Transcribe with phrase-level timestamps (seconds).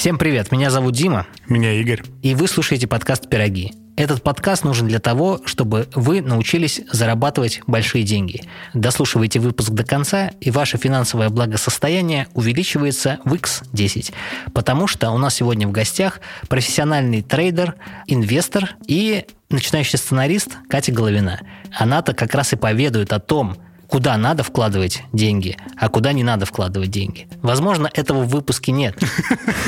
[0.00, 1.26] Всем привет, меня зовут Дима.
[1.46, 2.02] Меня Игорь.
[2.22, 3.74] И вы слушаете подкаст «Пироги».
[3.98, 8.44] Этот подкаст нужен для того, чтобы вы научились зарабатывать большие деньги.
[8.72, 14.14] Дослушивайте выпуск до конца, и ваше финансовое благосостояние увеличивается в X10.
[14.54, 17.74] Потому что у нас сегодня в гостях профессиональный трейдер,
[18.06, 21.42] инвестор и начинающий сценарист Катя Головина.
[21.76, 23.58] Она-то как раз и поведает о том,
[23.90, 27.28] куда надо вкладывать деньги, а куда не надо вкладывать деньги.
[27.42, 28.96] Возможно, этого в выпуске нет.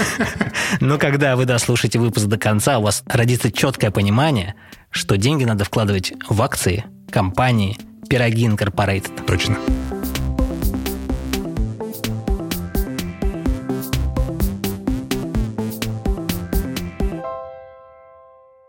[0.81, 4.55] Но когда вы дослушаете выпуск до конца, у вас родится четкое понимание,
[4.91, 7.77] что деньги надо вкладывать в акции, компании,
[8.09, 9.25] пироги Incorporated.
[9.27, 9.57] Точно.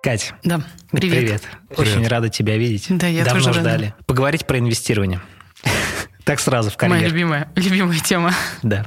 [0.02, 0.33] Кать.
[0.44, 0.61] Да,
[0.91, 1.17] привет.
[1.17, 1.44] Привет.
[1.77, 2.11] Очень Привет.
[2.11, 2.88] рада тебя видеть.
[2.89, 3.61] Да, я Давно тоже рада.
[3.61, 3.94] ждали.
[4.05, 5.22] Поговорить про инвестирование.
[6.23, 7.09] Так сразу в Моя карьер.
[7.11, 8.31] любимая, любимая тема.
[8.61, 8.85] Да.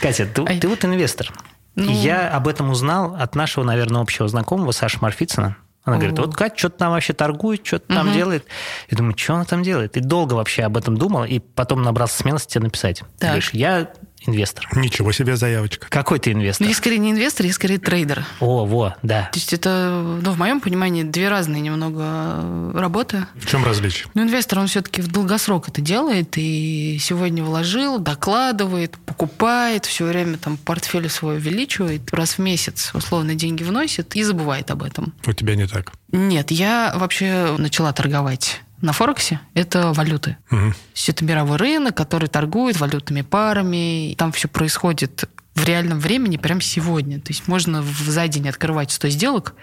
[0.00, 0.58] Катя, ты, Ай.
[0.60, 1.32] ты вот инвестор.
[1.74, 1.90] Ну.
[1.90, 5.56] Я об этом узнал от нашего, наверное, общего знакомого Саши Марфицына.
[5.82, 8.14] Она говорит, вот Катя что-то там вообще торгует, что-то там Мгм.
[8.14, 8.46] делает.
[8.88, 9.96] Я думаю, что она там делает?
[9.96, 13.00] И долго вообще об этом думал, и потом набрался смелости тебе написать.
[13.00, 13.28] Ты Так.
[13.30, 13.90] говоришь, я
[14.26, 14.68] инвестор.
[14.74, 15.86] Ничего себе заявочка.
[15.88, 16.66] Какой ты Ну, инвестор?
[16.66, 18.24] я скорее не инвестор, я скорее трейдер.
[18.40, 19.28] О, во, да.
[19.32, 23.26] То есть это, ну, в моем понимании, две разные немного э, работы.
[23.36, 24.08] В чем различие?
[24.14, 30.38] Но инвестор, он все-таки в долгосрок это делает, и сегодня вложил, докладывает, покупает, все время
[30.38, 35.12] там портфель свой увеличивает, раз в месяц условно деньги вносит и забывает об этом.
[35.26, 35.92] У тебя не так.
[36.12, 39.40] Нет, я вообще начала торговать на Форексе.
[39.54, 40.36] Это валюты.
[40.50, 40.72] Мгм.
[40.72, 44.14] То есть это мировой рынок, который торгует валютными парами.
[44.18, 47.20] Там все происходит в реальном времени прямо сегодня.
[47.20, 49.54] То есть можно в- за день открывать 100 сделок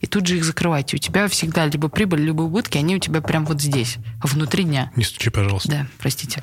[0.00, 0.92] и тут же их закрывать.
[0.92, 4.64] И у тебя всегда либо прибыль, либо убытки, они у тебя прям вот здесь, внутри
[4.64, 4.90] дня.
[4.96, 5.68] Не стучи, пожалуйста.
[5.70, 6.42] Да, простите.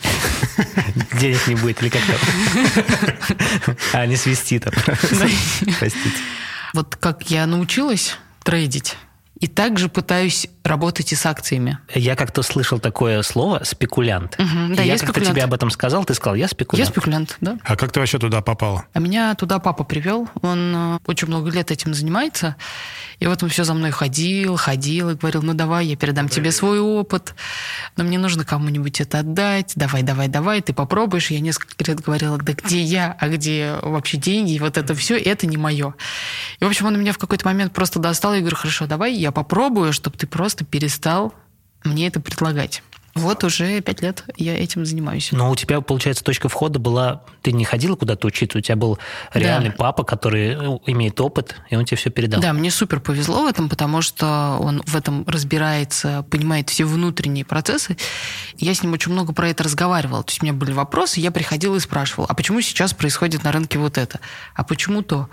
[1.20, 3.76] Денег не будет или как там?
[3.94, 4.74] А, не свисти там.
[5.80, 6.18] Простите.
[6.74, 8.96] Вот как я научилась трейдить,
[9.40, 11.78] и также пытаюсь работать и с акциями.
[11.94, 14.38] Я как-то слышал такое слово «спекулянт».
[14.40, 16.90] Мгм, да, И я я как-то тебе об этом сказал, ты сказал, я Я спекулянт.
[16.90, 17.58] спекулянт, да.
[17.66, 18.86] А как ты вообще туда попала?
[18.94, 20.30] А меня туда папа привел.
[20.42, 22.56] Он э, очень много лет этим занимается.
[23.20, 26.52] И вот он все за мной ходил, ходил и говорил, ну давай, я передам тебе
[26.52, 27.36] свой опыт,
[27.98, 31.32] но мне нужно кому-нибудь это отдать, давай, давай, давай, ты попробуешь.
[31.32, 35.18] Я несколько лет говорила, да где я, а где вообще деньги, и вот это все,
[35.18, 35.94] это не мое.
[36.60, 39.32] И, в общем, он меня в какой-то момент просто достал, и говорю, хорошо, давай я
[39.32, 41.34] попробую, чтобы ты просто перестал
[41.84, 42.84] мне это предлагать.
[43.16, 45.30] Вот уже пять лет я этим занимаюсь.
[45.32, 47.22] Но у тебя, получается, точка входа была...
[47.44, 48.98] Ты не ходила куда-то учиться, у тебя был
[49.34, 49.76] реальный Да.
[49.78, 52.42] папа, который ну, имеет опыт, и он тебе все передал.
[52.42, 57.46] Да, мне супер повезло в этом, потому что он в этом разбирается, понимает все внутренние
[57.46, 57.98] процессы.
[58.58, 60.24] Я с ним очень много про это разговаривала.
[60.24, 63.52] То есть у меня были вопросы, я приходила и спрашивала, а почему сейчас происходит на
[63.52, 64.20] рынке вот это?
[64.56, 65.30] А почему то?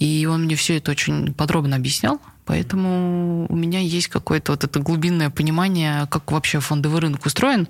[0.00, 2.20] И он мне все это очень подробно объяснял.
[2.46, 7.68] Поэтому у меня есть какое-то вот это глубинное понимание, как вообще фондовый рынок устроен.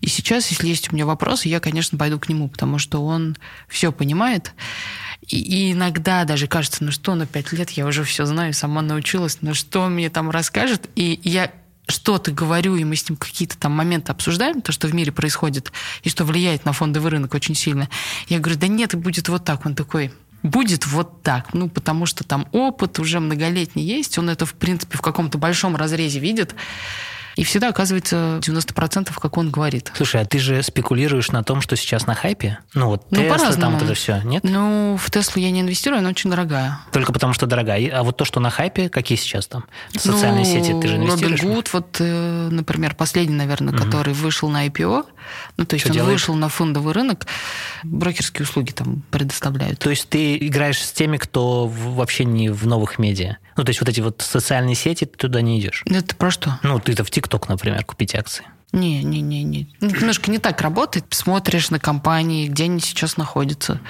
[0.00, 3.36] И сейчас, если есть у меня вопросы, я, конечно, пойду к нему, потому что он
[3.68, 4.52] все понимает.
[5.26, 8.82] И, и иногда даже кажется, ну что, на пять лет я уже все знаю, сама
[8.82, 10.88] научилась, ну что он мне там расскажет?
[10.96, 11.50] И я
[11.86, 15.72] что-то говорю, и мы с ним какие-то там моменты обсуждаем, то, что в мире происходит,
[16.02, 17.88] и что влияет на фондовый рынок очень сильно.
[18.28, 19.66] Я говорю, да нет, будет вот так.
[19.66, 21.52] Он такой, будет вот так.
[21.54, 25.76] Ну, потому что там опыт уже многолетний есть, он это, в принципе, в каком-то большом
[25.76, 26.54] разрезе видит.
[27.36, 29.92] И всегда оказывается 90% как он говорит.
[29.94, 32.58] Слушай, а ты же спекулируешь на том, что сейчас на хайпе?
[32.74, 34.44] Ну вот Ну, Тесла, там вот это все, нет?
[34.44, 36.80] Ну, в Теслу я не инвестирую, она очень дорогая.
[36.92, 37.98] Только потому, что дорогая.
[37.98, 39.64] А вот то, что на хайпе, какие сейчас там?
[39.96, 41.40] Социальные Ну, сети, ты же инвестируешь?
[41.40, 45.06] Robinhood, вот, э, например, последний, наверное, который вышел на IPO,
[45.56, 46.12] ну, то есть Что он делает?
[46.12, 47.26] вышел на фондовый рынок,
[47.82, 49.78] брокерские услуги там предоставляют.
[49.78, 53.36] То есть ты играешь с теми, кто вообще не в новых медиа?
[53.56, 55.82] Ну, то есть вот эти вот социальные сети, ты туда не идешь?
[55.86, 56.58] Это про что?
[56.62, 58.44] Ну, ты-то в ТикТок, например, купить акции.
[58.72, 59.66] Не, не, не, не.
[59.80, 61.04] Немножко не так работает.
[61.10, 63.80] Смотришь на компании, где они сейчас находятся.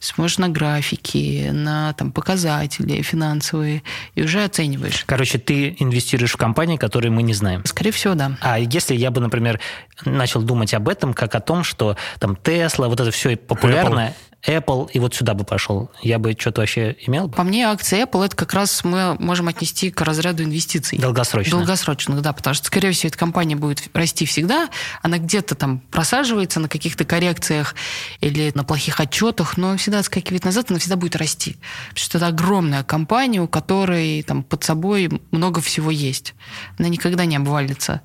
[0.00, 3.82] Смотришь на графики, на там, показатели финансовые,
[4.14, 5.04] и уже оцениваешь.
[5.06, 7.64] Короче, ты инвестируешь в компании, которые мы не знаем.
[7.64, 8.36] Скорее всего, да.
[8.40, 9.60] А если я бы, например,
[10.04, 14.27] начал думать об этом, как о том, что там Тесла, вот это все популярное, Apple,
[14.48, 17.34] и вот сюда бы пошел, я бы что-то вообще имел бы?
[17.34, 20.98] По мне, акции Apple это как раз мы можем отнести к разряду инвестиций.
[20.98, 21.58] Долгосрочно.
[21.58, 24.68] Долгосрочных, да, потому что, скорее всего, эта компания будет расти всегда,
[25.02, 27.74] она где-то там просаживается на каких-то коррекциях
[28.20, 31.56] или на плохих отчетах, но всегда отскакивает назад, она всегда будет расти.
[31.90, 36.34] Потому что это огромная компания, у которой там под собой много всего есть.
[36.78, 38.00] Она никогда не обвалится.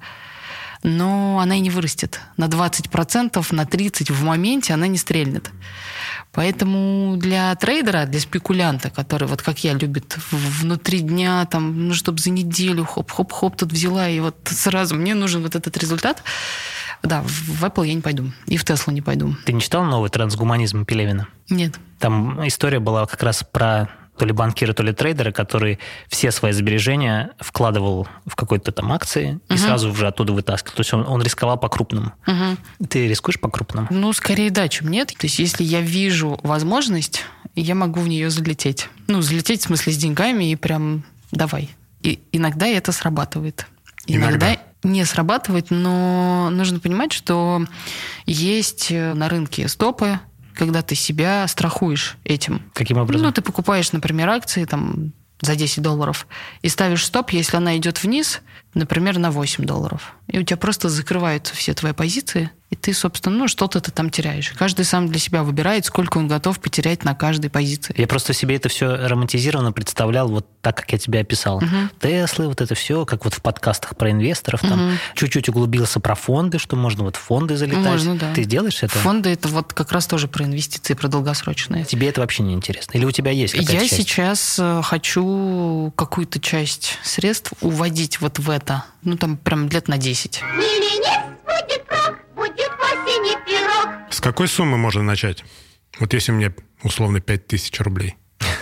[0.83, 2.19] Но она и не вырастет.
[2.37, 5.51] На 20%, на 30% в моменте она не стрельнет.
[6.33, 12.17] Поэтому для трейдера, для спекулянта, который, вот как я, любит внутри дня, там, ну, чтобы
[12.17, 16.23] за неделю хоп-хоп-хоп тут взяла, и вот сразу мне нужен вот этот результат,
[17.03, 18.31] да, в Apple я не пойду.
[18.47, 19.35] И в Tesla не пойду.
[19.45, 21.27] Ты не читал новый трансгуманизм Пелевина?
[21.49, 21.75] Нет.
[21.99, 26.51] Там история была как раз про то ли банкиры, то ли трейдеры, который все свои
[26.51, 30.75] сбережения вкладывал в какой-то там акции и сразу уже оттуда вытаскивал.
[30.75, 32.13] То есть он, он рисковал по-крупному.
[32.27, 32.87] Угу.
[32.87, 33.87] Ты рискуешь по-крупному?
[33.89, 35.07] Ну, скорее да, чем нет.
[35.17, 37.23] То есть если я вижу возможность,
[37.55, 38.89] я могу в нее залететь.
[39.07, 41.69] Ну, залететь в смысле с деньгами и прям давай.
[42.01, 43.67] И иногда это срабатывает.
[44.05, 47.65] Иногда, иногда не срабатывает, но нужно понимать, что
[48.25, 50.19] есть на рынке стопы,
[50.55, 52.61] когда ты себя страхуешь этим.
[52.73, 53.25] Каким образом?
[53.25, 56.27] Ну, ты покупаешь, например, акции там за 10 долларов
[56.61, 58.41] и ставишь стоп, если она идет вниз,
[58.73, 60.15] например, на 8 долларов.
[60.27, 64.09] И у тебя просто закрываются все твои позиции, и ты, собственно, ну, что-то ты там
[64.09, 64.51] теряешь.
[64.57, 67.93] Каждый сам для себя выбирает, сколько он готов потерять на каждой позиции.
[67.95, 71.57] Я просто себе это все романтизированно представлял вот так, как я тебе описал.
[71.57, 71.67] Угу.
[71.99, 74.97] Теслы, вот это все, как вот в подкастах про инвесторов, там угу.
[75.13, 77.85] чуть-чуть углубился про фонды, что можно вот в фонды залетать.
[77.85, 78.33] Можно, да.
[78.33, 78.97] Ты делаешь это?
[78.97, 81.85] Фонды это вот как раз тоже про инвестиции, про долгосрочные.
[81.85, 82.97] Тебе это вообще не интересно?
[82.97, 83.95] Или у тебя есть какая-то Я часть?
[83.97, 88.62] сейчас э, хочу какую-то часть средств уводить вот в это.
[89.03, 90.41] Ну, там прям лет на 10.
[91.45, 93.89] будет прок, будет осени пирог.
[94.09, 95.43] С какой суммы можно начать?
[95.99, 98.15] Вот если мне условно 5000 рублей.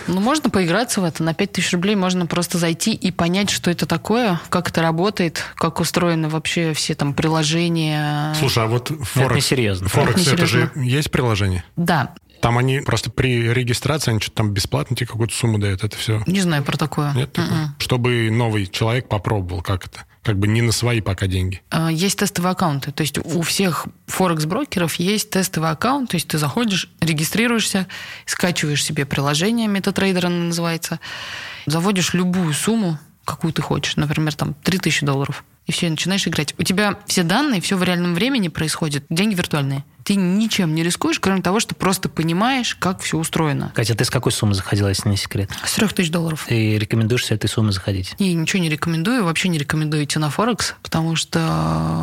[0.06, 1.22] Ну, можно поиграться в это.
[1.22, 5.80] На 5000 рублей можно просто зайти и понять, что это такое, как это работает, как
[5.80, 8.34] устроены вообще все там приложения.
[8.38, 9.16] Слушай, а вот Форекс...
[9.16, 9.88] Это несерьезно.
[9.88, 11.64] Форекс, это, это же есть приложение?
[11.76, 12.14] Да.
[12.42, 16.22] Там они просто при регистрации, они что-то там бесплатно тебе какую-то сумму дают, это все.
[16.26, 17.14] Не знаю про такое.
[17.14, 17.32] Нет?
[17.32, 17.74] Такое?
[17.78, 21.62] Чтобы новый человек попробовал, как это как бы не на свои пока деньги?
[21.70, 22.92] А, есть тестовые аккаунты.
[22.92, 26.10] То есть у всех форекс-брокеров есть тестовый аккаунт.
[26.10, 27.88] То есть ты заходишь, регистрируешься,
[28.24, 31.00] скачиваешь себе приложение, MetaTrader оно называется,
[31.66, 36.54] заводишь любую сумму, какую ты хочешь, например, там 3000 долларов, и все, начинаешь играть.
[36.58, 41.20] У тебя все данные, все в реальном времени происходит, деньги виртуальные ты ничем не рискуешь,
[41.20, 43.72] кроме того, что просто понимаешь, как все устроено.
[43.74, 45.50] Катя, ты с какой суммы заходила, если не секрет?
[45.64, 46.44] С трех тысяч долларов.
[46.48, 48.18] Ты рекомендуешь с этой суммы заходить?
[48.18, 49.24] Не, ничего не рекомендую.
[49.24, 51.38] Вообще не рекомендую идти на Форекс, потому что...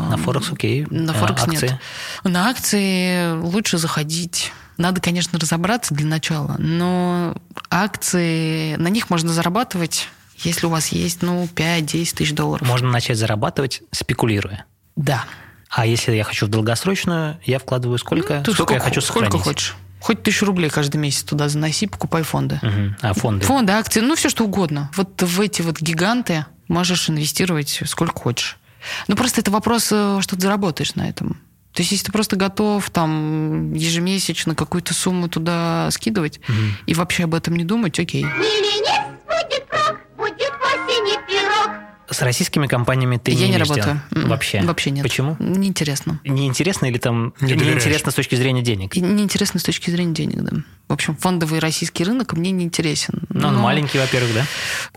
[0.09, 0.85] На Форекс окей.
[0.89, 1.79] На Форекс а, нет.
[2.23, 4.51] На акции лучше заходить.
[4.77, 7.35] Надо, конечно, разобраться для начала, но
[7.69, 10.07] акции, на них можно зарабатывать,
[10.43, 12.67] если у вас есть, ну, 5-10 тысяч долларов.
[12.67, 14.65] Можно начать зарабатывать, спекулируя.
[14.95, 15.25] Да.
[15.69, 18.37] А если я хочу в долгосрочную, я вкладываю сколько?
[18.37, 19.29] Ну, ты сколько, сколько я хочу сохранить?
[19.29, 19.75] Сколько хочешь.
[19.99, 22.59] Хоть тысячу рублей каждый месяц туда заноси, покупай фонды.
[22.61, 22.95] Угу.
[23.01, 23.45] А фонды?
[23.45, 24.89] Фонды, акции, ну все что угодно.
[24.95, 28.57] Вот в эти вот гиганты можешь инвестировать сколько хочешь.
[29.07, 31.41] Ну просто это вопрос, э, что ты заработаешь на этом.
[31.73, 36.57] То есть, если ты просто готов там ежемесячно какую-то сумму туда скидывать угу.
[36.87, 38.23] и вообще об этом не думать, окей.
[38.23, 39.08] Или нет,
[42.11, 44.01] С российскими компаниями ты Я не, не работаю.
[44.11, 44.29] М-м.
[44.29, 44.61] Вообще?
[44.61, 45.03] Вообще нет.
[45.03, 45.35] Почему?
[45.39, 46.19] Неинтересно.
[46.23, 48.95] Неинтересно или там не неинтересно с точки зрения денег?
[48.95, 50.57] Неинтересно с точки зрения денег, да.
[50.87, 53.21] В общем, фондовый российский рынок мне не интересен.
[53.29, 54.45] Но, Но он маленький, во-первых, да?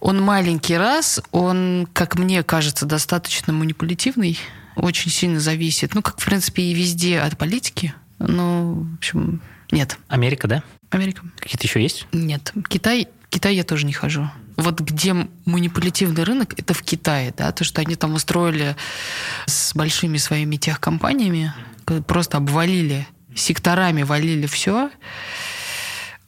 [0.00, 4.38] Он маленький раз, он, как мне кажется, достаточно манипулятивный,
[4.76, 7.92] очень сильно зависит, ну, как, в принципе, и везде от политики.
[8.18, 9.98] Ну, в общем, нет.
[10.08, 10.62] Америка, да?
[10.90, 11.22] Америка.
[11.38, 12.06] Какие-то еще есть?
[12.12, 12.52] Нет.
[12.68, 17.64] Китай, Китай я тоже не хожу вот где манипулятивный рынок, это в Китае, да, то,
[17.64, 18.76] что они там устроили
[19.46, 21.52] с большими своими техкомпаниями,
[22.06, 24.90] просто обвалили, секторами валили все.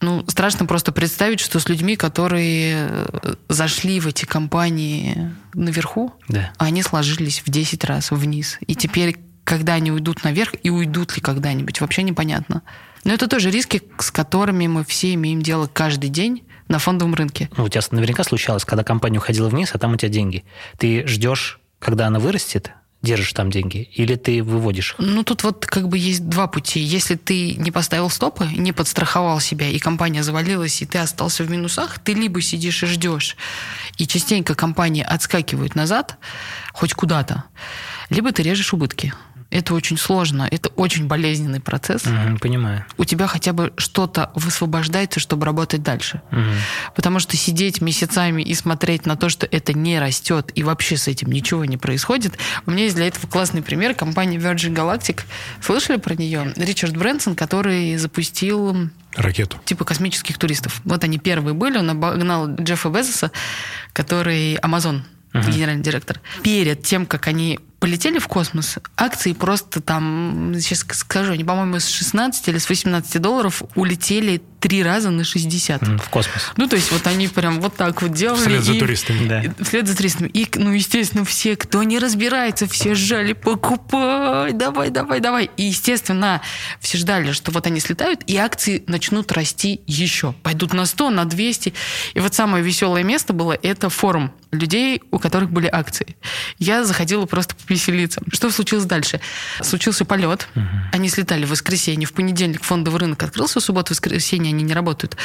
[0.00, 6.52] Ну, страшно просто представить, что с людьми, которые э, зашли в эти компании наверху, да.
[6.58, 8.58] они сложились в 10 раз вниз.
[8.66, 12.62] И теперь, когда они уйдут наверх, и уйдут ли когда-нибудь, вообще непонятно.
[13.04, 17.50] Но это тоже риски, с которыми мы все имеем дело каждый день на фондовом рынке.
[17.56, 20.44] Ну, у тебя наверняка случалось, когда компания уходила вниз, а там у тебя деньги.
[20.78, 22.72] Ты ждешь, когда она вырастет,
[23.04, 24.98] держишь там деньги, или ты выводишь их?
[24.98, 26.80] Ну, тут вот как бы есть два пути.
[26.80, 31.50] Если ты не поставил стопы, не подстраховал себя, и компания завалилась, и ты остался в
[31.50, 33.36] минусах, ты либо сидишь и ждешь,
[33.98, 36.16] и частенько компании отскакивают назад,
[36.72, 37.44] хоть куда-то,
[38.08, 39.12] либо ты режешь убытки.
[39.54, 42.04] Это очень сложно, это очень болезненный процесс.
[42.04, 42.84] Угу, понимаю.
[42.98, 46.22] У тебя хотя бы что-то высвобождается, чтобы работать дальше.
[46.32, 46.40] Угу.
[46.96, 51.06] Потому что сидеть месяцами и смотреть на то, что это не растет и вообще с
[51.06, 52.36] этим ничего не происходит.
[52.66, 53.94] У меня есть для этого классный пример.
[53.94, 55.20] Компания Virgin Galactic.
[55.60, 56.52] Слышали про нее?
[56.56, 59.58] Ричард Брэнсон, который запустил ракету.
[59.64, 60.80] Типа космических туристов.
[60.82, 61.78] Вот они первые были.
[61.78, 63.30] Он обогнал Джеффа Безоса,
[63.92, 65.48] который Amazon, uh-huh.
[65.48, 66.20] генеральный директор.
[66.42, 71.88] Перед тем, как они полетели в космос, акции просто там, сейчас скажу, они, по-моему, с
[71.88, 75.82] 16 или с 18 долларов улетели три раза на 60.
[76.00, 76.52] В космос.
[76.56, 78.40] Ну, то есть вот они прям вот так вот делали.
[78.40, 79.28] Вслед за и, туристами.
[79.28, 79.42] Да.
[79.62, 80.28] Вслед за туристами.
[80.28, 85.50] И, ну, естественно, все, кто не разбирается, все жали, покупай, давай, давай, давай.
[85.58, 86.40] И, естественно,
[86.80, 90.32] все ждали, что вот они слетают, и акции начнут расти еще.
[90.42, 91.74] Пойдут на 100, на 200.
[92.14, 96.16] И вот самое веселое место было, это форум людей, у которых были акции.
[96.58, 98.20] Я заходила просто повеселиться.
[98.32, 99.20] Что случилось дальше?
[99.60, 100.48] Случился полет.
[100.54, 100.64] Угу.
[100.92, 102.06] Они слетали в воскресенье.
[102.06, 105.16] В понедельник фондовый рынок открылся, в субботу, воскресенье они не работают.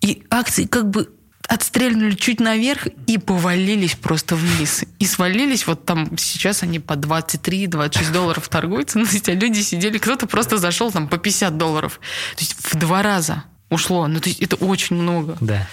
[0.00, 1.08] И акции как бы
[1.48, 4.84] отстрельнули чуть наверх и повалились просто вниз.
[4.98, 9.96] И свалились, вот там сейчас они по 23-26 долларов торгуются, то есть, а люди сидели,
[9.96, 12.00] кто-то просто зашел там по 50 долларов.
[12.36, 14.06] То есть в два раза ушло.
[14.08, 15.38] Ну, то есть это очень много.
[15.40, 15.66] Да.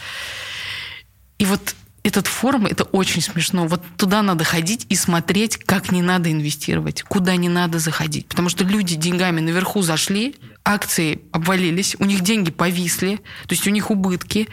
[1.39, 3.65] И вот этот форум, это очень смешно.
[3.65, 8.27] Вот туда надо ходить и смотреть, как не надо инвестировать, куда не надо заходить.
[8.27, 13.15] Потому что люди деньгами наверху зашли, акции обвалились, у них деньги повисли,
[13.47, 14.47] то есть у них убытки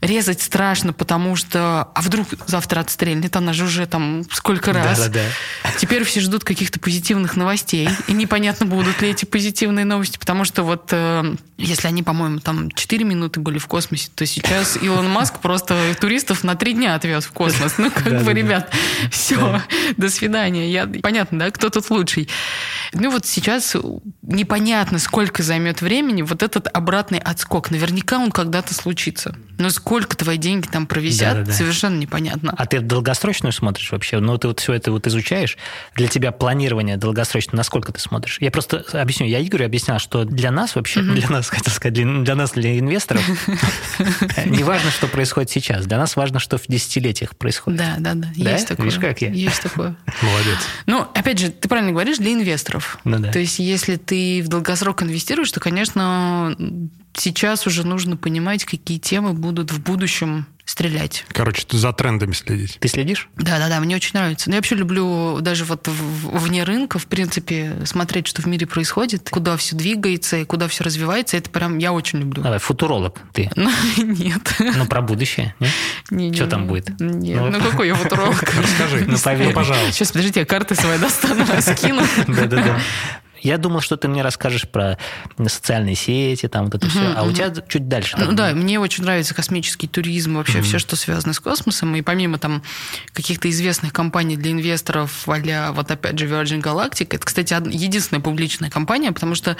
[0.00, 4.98] резать страшно, потому что а вдруг завтра отстрельнет, она же уже там сколько раз.
[4.98, 5.20] Да, да,
[5.64, 5.70] да.
[5.78, 10.62] Теперь все ждут каких-то позитивных новостей, и непонятно, будут ли эти позитивные новости, потому что
[10.62, 15.40] вот э, если они, по-моему, там 4 минуты были в космосе, то сейчас Илон Маск
[15.40, 17.74] просто туристов на 3 дня отвез в космос.
[17.78, 18.72] Ну, как бы, ребят,
[19.10, 19.62] все,
[19.96, 20.70] до свидания.
[20.70, 22.28] Я, понятно, да, кто тут лучший.
[22.92, 23.76] Ну вот сейчас
[24.22, 27.70] непонятно, сколько займет времени вот этот обратный отскок.
[27.70, 29.36] Наверняка он когда-то случится.
[29.58, 31.52] Но сколько твои деньги там провисят, да, да, да.
[31.52, 32.54] совершенно непонятно.
[32.56, 34.20] А ты долгосрочную смотришь вообще?
[34.20, 35.58] Ну, ты вот все это вот изучаешь.
[35.94, 38.38] Для тебя планирование долгосрочное, насколько ты смотришь?
[38.40, 39.26] Я просто объясню.
[39.26, 41.14] Я Игорю объяснял, что для нас вообще, mm-hmm.
[41.14, 43.22] для нас, хотел сказать, для, для нас, для инвесторов,
[44.46, 45.86] не важно, что происходит сейчас.
[45.86, 47.78] Для нас важно, что в десятилетиях происходит.
[47.78, 48.28] Да, да, да.
[48.34, 48.86] Есть такое.
[48.86, 49.30] Видишь, как я?
[49.30, 49.96] Есть такое.
[50.22, 50.58] Молодец.
[50.86, 52.98] Ну, опять же, ты правильно говоришь, для инвесторов.
[53.04, 53.32] Ну, да.
[53.32, 56.56] То есть, если ты в долгосрок инвестируешь, то, конечно,
[57.14, 61.24] сейчас уже нужно понимать, какие темы будут в будущем стрелять.
[61.28, 62.76] Короче, за трендами следить.
[62.78, 63.30] Ты следишь?
[63.36, 64.50] Да, да, да, мне очень нравится.
[64.50, 69.30] Но я вообще люблю даже вот вне рынка, в принципе, смотреть, что в мире происходит,
[69.30, 71.38] куда все двигается и куда все развивается.
[71.38, 72.42] Это прям я очень люблю.
[72.42, 73.50] Давай, футуролог ты.
[73.56, 74.42] Ну, нет.
[74.58, 75.72] Ну, про будущее, нет?
[76.10, 77.00] Не, что не, там будет?
[77.00, 78.40] Нет, ну, ну какой я футуролог?
[78.56, 79.04] Расскажи.
[79.06, 79.54] Ну, поверь.
[79.54, 79.92] пожалуйста.
[79.92, 82.02] Сейчас, подождите, я карты свои достану, раскину.
[82.26, 82.78] Да-да-да.
[83.40, 84.98] Я думал, что ты мне расскажешь про
[85.38, 87.12] социальные сети, там вот это uh-huh, все.
[87.16, 87.28] А uh-huh.
[87.28, 88.16] у тебя чуть дальше.
[88.18, 90.62] Ну, да, мне очень нравится космический туризм, вообще uh-huh.
[90.62, 91.94] все, что связано с космосом.
[91.96, 92.62] И помимо там
[93.12, 98.70] каких-то известных компаний для инвесторов, а вот опять же Virgin Galactic, это, кстати, единственная публичная
[98.70, 99.56] компания, потому что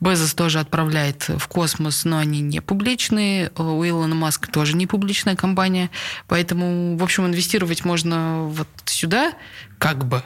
[0.00, 3.50] Безос тоже отправляет в космос, но они не публичные.
[3.56, 5.90] У Илона Маска тоже не публичная компания.
[6.28, 9.32] Поэтому, в общем, инвестировать можно вот сюда,
[9.82, 10.22] как бы.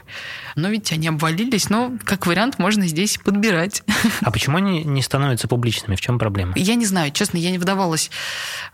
[0.55, 3.83] Но ведь они обвалились, но как вариант можно здесь подбирать.
[4.21, 5.97] А почему они не становятся публичными?
[5.97, 6.53] В чем проблема?
[6.57, 8.11] Я не знаю, честно, я не вдавалась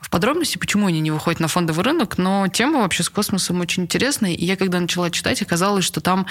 [0.01, 3.85] в подробности, почему они не выходят на фондовый рынок, но тема вообще с космосом очень
[3.85, 4.33] интересная.
[4.33, 6.27] И я когда начала читать, оказалось, что там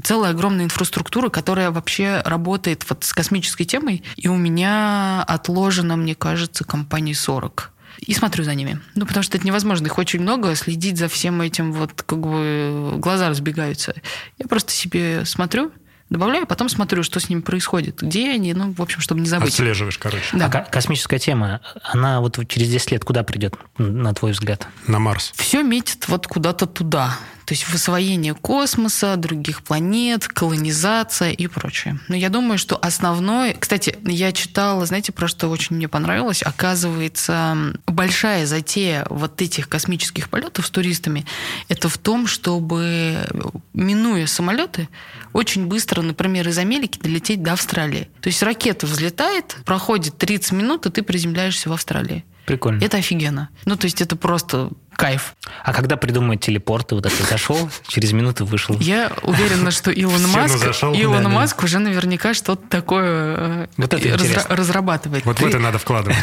[0.00, 4.04] целая огромная инфраструктура, которая вообще работает вот с космической темой.
[4.14, 8.80] И у меня отложено, мне кажется, компаний 40 и смотрю за ними.
[8.94, 9.86] Ну, потому что это невозможно.
[9.86, 13.94] Их очень много, следить за всем этим, вот как бы глаза разбегаются.
[14.38, 15.72] Я просто себе смотрю,
[16.10, 19.52] добавляю, потом смотрю, что с ними происходит, где они, ну, в общем, чтобы не забыть.
[19.52, 20.36] Отслеживаешь, короче.
[20.36, 20.46] Да.
[20.46, 24.66] А космическая тема, она вот через 10 лет куда придет, на твой взгляд?
[24.86, 25.32] На Марс.
[25.36, 27.16] Все метит вот куда-то туда.
[27.48, 31.98] То есть освоение космоса, других планет, колонизация и прочее.
[32.08, 33.54] Но я думаю, что основное...
[33.54, 36.42] Кстати, я читала, знаете, про что очень мне понравилось?
[36.42, 41.24] Оказывается, большая затея вот этих космических полетов с туристами
[41.68, 43.26] это в том, чтобы,
[43.72, 44.90] минуя самолеты,
[45.32, 48.10] очень быстро, например, из Америки долететь до Австралии.
[48.20, 52.26] То есть ракета взлетает, проходит 30 минут, и ты приземляешься в Австралии.
[52.44, 52.82] Прикольно.
[52.82, 53.48] Это офигенно.
[53.64, 55.36] Ну, то есть это просто кайф.
[55.62, 58.76] А когда придумают телепорты, вот это зашел, через минуту вышел.
[58.80, 65.24] Я уверена, что Илон Маск, Илон Маск уже наверняка что-то такое э, вот это разрабатывает.
[65.24, 66.18] Вот в это надо вкладывать.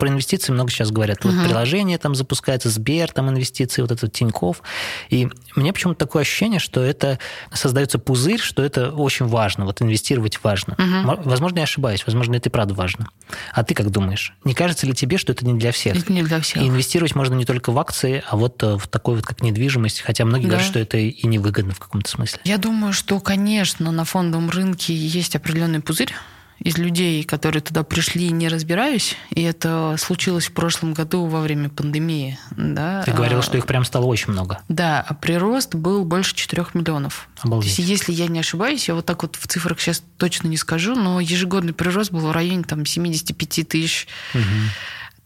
[0.00, 1.24] Про инвестиции много сейчас говорят.
[1.24, 1.44] Вот угу.
[1.44, 4.62] приложение там запускается, Сбер, там инвестиции, вот этот Тиньков.
[5.10, 7.18] И мне почему-то такое ощущение, что это
[7.52, 10.74] создается пузырь, что это очень важно, вот инвестировать важно.
[10.74, 11.28] Угу.
[11.28, 13.08] Возможно, я ошибаюсь, возможно, это и правда важно.
[13.52, 14.34] А ты как думаешь?
[14.44, 15.96] Не кажется ли тебе, что это не для всех?
[15.96, 16.62] Это не для всех.
[16.62, 20.00] И инвестировать можно не только в акции, а вот э, в такой вот как недвижимость,
[20.00, 20.48] хотя многие да.
[20.48, 22.40] говорят, что это и невыгодно в каком-то смысле.
[22.44, 26.14] Я думаю, что, конечно, на фондовом рынке есть определенный пузырь,
[26.60, 29.16] из людей, которые туда пришли, не разбираюсь.
[29.30, 32.38] И это случилось в прошлом году во время пандемии.
[32.50, 33.02] Да.
[33.04, 34.60] Ты говорил, что их прям стало очень много.
[34.68, 37.28] Да, а прирост был больше 4 миллионов.
[37.40, 37.74] Обалдеть.
[37.74, 40.58] То есть, если я не ошибаюсь, я вот так вот в цифрах сейчас точно не
[40.58, 44.06] скажу, но ежегодный прирост был в районе там 75 тысяч.
[44.34, 44.42] Угу.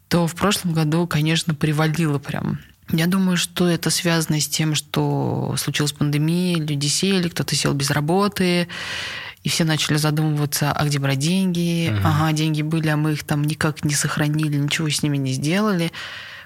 [0.09, 2.61] То в прошлом году, конечно, привалило прям.
[2.91, 7.91] Я думаю, что это связано с тем, что случилась пандемия, люди сели, кто-то сел без
[7.91, 8.69] работы,
[9.45, 11.91] и все начали задумываться, а где брать деньги?
[11.91, 12.01] Угу.
[12.03, 15.93] Ага, деньги были, а мы их там никак не сохранили, ничего с ними не сделали.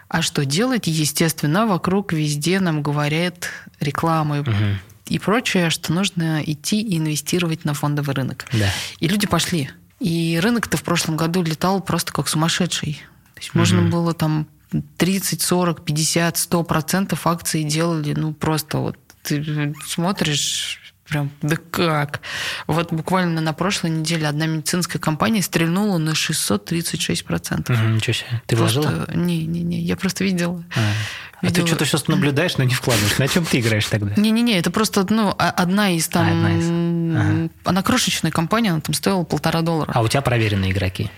[0.08, 0.88] А что делать?
[0.88, 4.50] Естественно, вокруг везде нам говорят рекламы угу.
[5.06, 8.46] и прочее, что нужно идти и инвестировать на фондовый рынок.
[8.52, 8.68] Да.
[8.98, 9.70] И люди пошли.
[10.00, 13.00] И рынок-то в прошлом году летал просто как сумасшедший.
[13.34, 13.58] То есть угу.
[13.60, 14.48] можно было там
[14.96, 22.20] 30, 40, 50, 100 процентов акций делали, ну, просто вот ты смотришь, Прям, да как?
[22.66, 27.72] Вот буквально на прошлой неделе одна медицинская компания стрельнула на 636%.
[27.72, 28.42] Угу, ничего себе.
[28.46, 28.80] Ты просто...
[28.80, 29.10] вложила?
[29.14, 30.64] Не-не-не, я просто видела.
[30.76, 30.80] А.
[31.40, 31.62] Видела.
[31.62, 33.16] А ты что-то сейчас наблюдаешь, но не вкладываешь.
[33.18, 34.12] На чем ты играешь тогда?
[34.16, 36.26] Не-не-не, это просто ну, одна из там...
[36.26, 36.68] А, одна из...
[36.68, 37.50] Ага.
[37.64, 39.92] Она крошечная компания, она там стоила полтора доллара.
[39.94, 41.10] А у тебя проверенные игроки?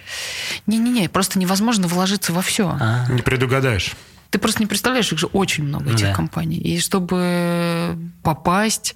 [0.67, 2.77] Не-не-не, просто невозможно вложиться во все.
[2.81, 3.07] А.
[3.11, 3.95] Не предугадаешь.
[4.31, 6.15] Ты просто не представляешь, их же очень много, этих да.
[6.15, 6.59] компаний.
[6.59, 8.95] И чтобы попасть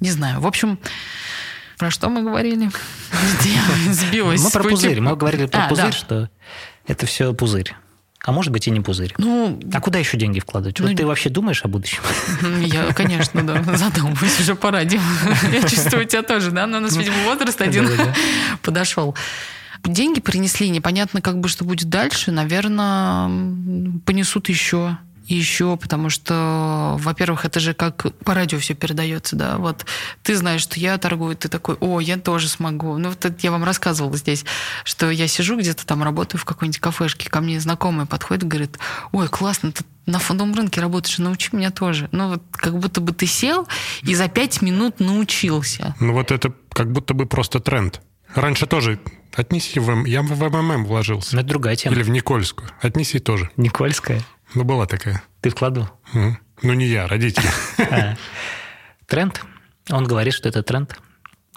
[0.00, 0.40] не знаю.
[0.40, 0.78] В общем,
[1.78, 2.70] про что мы говорили?
[3.90, 4.42] Сбилась.
[4.42, 5.00] Мы про пузырь.
[5.00, 6.28] Мы говорили про а, пузырь, что
[6.86, 7.74] это все пузырь.
[8.24, 9.14] А может быть и не пузырь.
[9.18, 10.78] Ну, а куда еще деньги вкладывать?
[10.78, 12.00] Ну, вот ты вообще думаешь о будущем?
[12.64, 15.00] Я, конечно, да, задумываюсь уже по радио.
[15.52, 16.66] Я чувствую тебя тоже, да?
[16.66, 17.90] Но у нас, видимо, возраст один
[18.62, 19.14] подошел.
[19.82, 22.30] Деньги принесли, непонятно, как бы что будет дальше.
[22.32, 23.28] Наверное,
[24.06, 29.86] понесут еще еще, потому что, во-первых, это же как по радио все передается, да, вот
[30.22, 32.98] ты знаешь, что я торгую, ты такой, о, я тоже смогу.
[32.98, 34.44] Ну, вот я вам рассказывала здесь,
[34.84, 38.78] что я сижу где-то там, работаю в какой-нибудь кафешке, ко мне знакомый подходит и говорит,
[39.12, 42.08] ой, классно, ты на фондовом рынке работаешь, научи меня тоже.
[42.12, 43.66] Ну, вот как будто бы ты сел
[44.02, 45.94] и за пять минут научился.
[46.00, 48.02] Ну, вот это как будто бы просто тренд.
[48.34, 49.00] Раньше тоже
[49.34, 50.04] отнеси в...
[50.06, 51.34] Я в МММ вложился.
[51.34, 51.94] Но это другая тема.
[51.94, 52.68] Или в Никольскую.
[52.80, 53.50] Отнеси тоже.
[53.56, 54.22] Никольская?
[54.54, 55.22] Ну, была такая.
[55.40, 55.88] Ты вкладывал?
[56.14, 56.34] Mm.
[56.62, 57.48] Ну, не я, родители.
[57.78, 58.16] А.
[59.06, 59.40] Тренд.
[59.90, 60.96] Он говорит, что это тренд.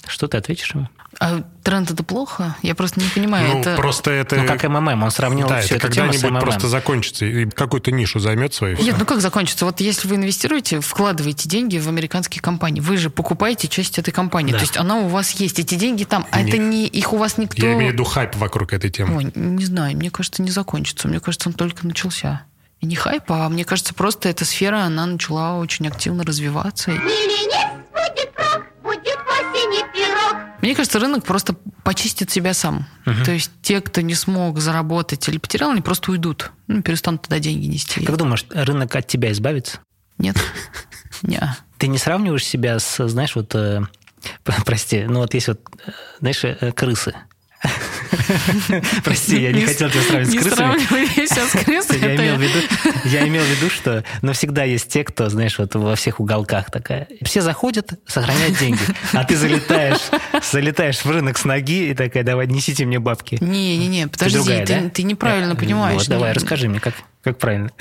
[0.06, 0.88] Что ты ответишь ему?
[1.20, 2.56] А тренд это плохо?
[2.62, 3.48] Я просто не понимаю.
[3.48, 3.76] Ну, это...
[3.76, 4.36] просто это...
[4.36, 8.54] Ну, как МММ, он сравнил да, все это когда-нибудь просто закончится и какую-то нишу займет
[8.54, 8.78] свою.
[8.78, 9.66] Нет, ну как закончится?
[9.66, 14.52] Вот если вы инвестируете, вкладываете деньги в американские компании, вы же покупаете часть этой компании.
[14.52, 14.60] Да.
[14.60, 16.50] То есть она у вас есть, эти деньги там, а Нет.
[16.50, 17.66] это не их у вас никто...
[17.66, 19.18] Я имею в виду хайп вокруг этой темы.
[19.18, 21.08] Ой, не знаю, мне кажется, не закончится.
[21.08, 22.44] Мне кажется, он только начался.
[22.80, 26.92] И не хайп, а мне кажется, просто эта сфера, она начала очень активно развиваться.
[30.62, 32.88] Мне кажется, рынок просто почистит себя сам.
[33.06, 33.24] Угу.
[33.24, 36.52] То есть те, кто не смог заработать или потерял, они просто уйдут.
[36.68, 38.04] Ну, перестанут туда деньги нести.
[38.04, 39.80] Как думаешь, рынок от тебя избавится?
[40.18, 40.36] Нет.
[41.22, 41.40] Не.
[41.78, 43.82] Ты не сравниваешь себя с, знаешь, вот, э,
[44.66, 47.16] прости, ну вот есть вот, э, знаешь, э, крысы.
[49.04, 51.08] Прости, я не хотел тебя сравнивать с крысами.
[51.16, 51.56] сейчас.
[52.02, 52.60] Я имел в виду,
[53.06, 56.70] я имел в виду, что но всегда есть те, кто, знаешь, вот во всех уголках
[56.70, 57.08] такая.
[57.24, 58.80] Все заходят, сохраняют деньги,
[59.14, 60.02] а ты залетаешь,
[60.44, 63.38] залетаешь в рынок с ноги и такая, давай, несите мне бабки.
[63.42, 64.90] Не-не-не, подожди, ты, другая, ты, да?
[64.90, 65.60] ты неправильно да.
[65.60, 66.00] понимаешь.
[66.00, 66.94] Вот, давай, расскажи мне, как,
[67.24, 67.72] как правильно.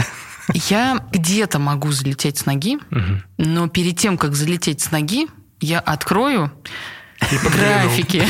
[0.53, 3.23] Я где-то могу залететь с ноги, угу.
[3.39, 5.27] но перед тем, как залететь с ноги,
[5.61, 6.53] я открою
[7.21, 8.25] графики,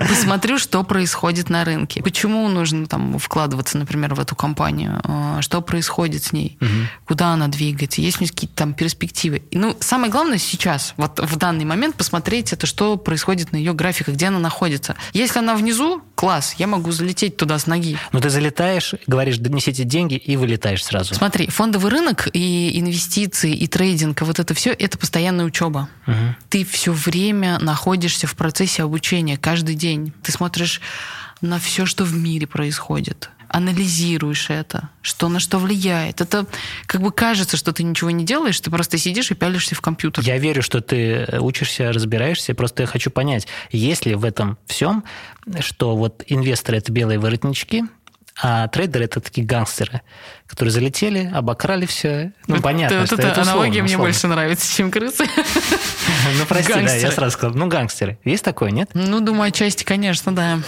[0.08, 2.02] посмотрю, что происходит на рынке.
[2.02, 5.00] Почему нужно там вкладываться, например, в эту компанию?
[5.04, 6.56] А, что происходит с ней?
[6.60, 6.68] Угу.
[7.06, 8.00] Куда она двигается?
[8.00, 9.42] Есть ли какие-то там перспективы?
[9.50, 13.72] И, ну, самое главное сейчас, вот в данный момент, посмотреть это, что происходит на ее
[13.72, 14.96] графиках, где она находится.
[15.12, 17.96] Если она внизу, класс, я могу залететь туда с ноги.
[18.12, 21.14] Но ты залетаешь, говоришь, донесите деньги и вылетаешь сразу.
[21.14, 25.88] Смотри, фондовый рынок и инвестиции, и трейдинг, вот это все, это постоянная учеба.
[26.06, 26.14] Угу.
[26.50, 30.12] Ты все время находишься находишься в процессе обучения каждый день.
[30.22, 30.80] Ты смотришь
[31.40, 36.20] на все, что в мире происходит анализируешь это, что на что влияет.
[36.20, 36.46] Это
[36.86, 40.22] как бы кажется, что ты ничего не делаешь, ты просто сидишь и пялишься в компьютер.
[40.24, 45.02] Я верю, что ты учишься, разбираешься, просто я хочу понять, есть ли в этом всем,
[45.58, 47.86] что вот инвесторы— это белые воротнички,
[48.42, 50.02] а трейдеры это такие гангстеры,
[50.46, 52.32] которые залетели, обокрали все.
[52.46, 55.24] Ну, вот понятно, вот что это, это аналогия мне больше нравится, чем крысы.
[56.38, 57.56] Ну, прости, да, я сразу сказал.
[57.56, 58.18] Ну, гангстеры.
[58.24, 58.90] Есть такое, нет?
[58.94, 60.58] Ну, думаю, отчасти, конечно, да.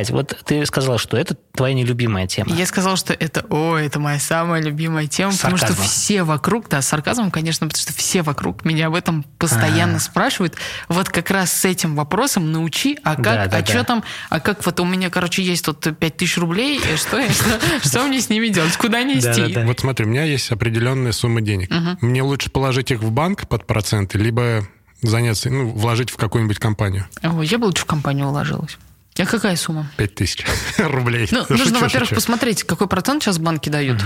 [0.00, 2.54] Катя, вот ты сказала, что это твоя нелюбимая тема.
[2.54, 6.80] Я сказала, что это, о, это моя самая любимая тема, потому что все вокруг, да,
[6.80, 10.00] с сарказмом, конечно, потому что все вокруг меня об этом постоянно А-а-а.
[10.00, 10.54] спрашивают.
[10.88, 13.66] Вот как раз с этим вопросом научи, а как, да, да, а да.
[13.66, 18.04] что там, а как вот у меня, короче, есть тут 5000 рублей, что, что, что
[18.04, 19.54] мне с ними делать, куда нести?
[19.64, 21.70] Вот смотри, у меня есть определенная сумма денег.
[22.00, 24.66] Мне лучше положить их в банк под проценты, либо
[25.02, 27.06] заняться, ну, вложить в какую-нибудь компанию.
[27.22, 28.78] Я бы лучше в компанию уложилась.
[29.18, 29.90] А какая сумма?
[29.96, 30.44] Пять тысяч
[30.78, 31.28] рублей.
[31.30, 34.00] Ну, нужно, во-первых, посмотреть, какой процент сейчас банки дают.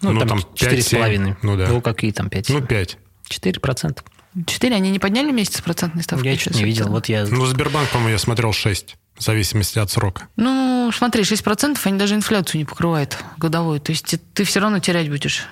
[0.00, 1.36] Ну, ну, там четыре с половиной.
[1.42, 1.68] Ну, да.
[1.68, 2.48] Ну, какие там пять?
[2.48, 2.98] Ну, пять.
[3.28, 4.02] Четыре процента.
[4.46, 4.76] Четыре?
[4.76, 6.30] Они не подняли с процентной ставкой?
[6.30, 6.88] Я чуть не видел.
[6.88, 7.26] Вот я...
[7.26, 10.28] Ну, Сбербанк, по-моему, я смотрел шесть в зависимости от срока.
[10.36, 13.80] Ну, смотри, 6% они даже инфляцию не покрывают годовую.
[13.80, 15.46] То есть ты все равно терять будешь.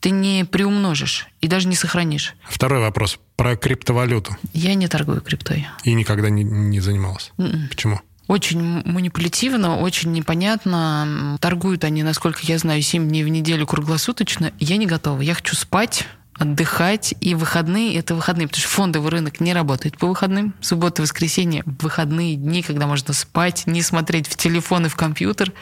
[0.00, 2.34] Ты не приумножишь и даже не сохранишь.
[2.48, 4.36] Второй вопрос про криптовалюту.
[4.52, 5.68] Я не торгую криптой.
[5.84, 7.30] И никогда не, не занималась.
[7.38, 7.52] Mm-mm.
[7.52, 7.68] М-м.
[7.68, 8.00] Почему?
[8.32, 11.36] Очень манипулятивно, очень непонятно.
[11.38, 14.54] Торгуют они, насколько я знаю, 7 дней в неделю круглосуточно.
[14.58, 15.20] Я не готова.
[15.20, 16.06] Я хочу спать,
[16.38, 20.54] отдыхать, и выходные— это выходные, потому что фондовый рынок не работает по выходным.
[20.62, 25.52] Суббота, воскресенье— выходные дни, когда можно спать, не смотреть в телефон и в компьютер.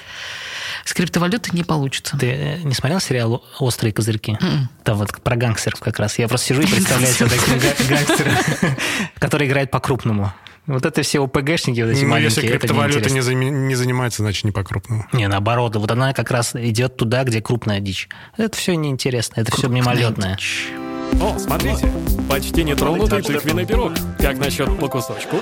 [0.85, 2.17] С криптовалютой не получится.
[2.19, 4.39] Ты э, не смотрел сериал «Острые козырьки»?
[4.41, 4.67] Mm-mm.
[4.85, 6.21] Там вот про гангстеров как раз.
[6.21, 8.79] Я просто сижу и представляю себе таких гангстеров,
[9.19, 10.33] которые играют по-крупному.
[10.71, 12.45] Вот это все ОПГшники, вот эти ну, маленькие.
[12.45, 15.05] если криптовалюта не, не, не занимается, значит, не по-крупному.
[15.13, 15.75] Не, наоборот.
[15.75, 18.09] Вот она как раз идет туда, где крупная дичь.
[18.37, 20.37] Это все неинтересно, это крупная все мимолетное.
[20.37, 20.69] Дичь.
[21.21, 21.93] О, смотрите,
[22.29, 23.95] почти нетронутый тыквенный пирог.
[24.19, 25.39] Как насчет по кусочку?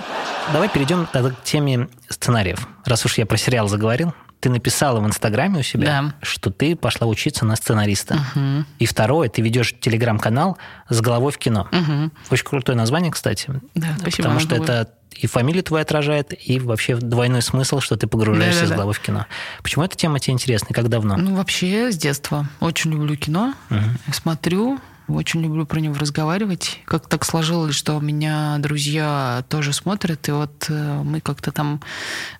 [0.53, 2.67] Давай перейдем к теме сценариев.
[2.87, 6.14] Раз уж я про сериал заговорил, ты написала в Инстаграме у себя, да.
[6.22, 8.20] что ты пошла учиться на сценариста.
[8.35, 8.64] Угу.
[8.79, 11.68] И второе, ты ведешь телеграм-канал с головой в кино.
[11.72, 12.11] Угу.
[12.31, 13.51] Очень крутое название, кстати.
[13.74, 14.29] Да, спасибо.
[14.29, 18.66] Потому что это и фамилию твою отражает, и вообще двойной смысл, что ты погружаешься да,
[18.68, 19.01] да, с головой да.
[19.01, 19.27] в кино.
[19.62, 21.16] Почему эта тема тебе интересна и как давно?
[21.16, 22.48] Ну, вообще, с детства.
[22.61, 23.55] Очень люблю кино.
[23.70, 24.12] Угу.
[24.12, 26.81] Смотрю, очень люблю про него разговаривать.
[26.85, 31.81] Как так сложилось, что у меня друзья тоже смотрят, и вот э, мы как-то там,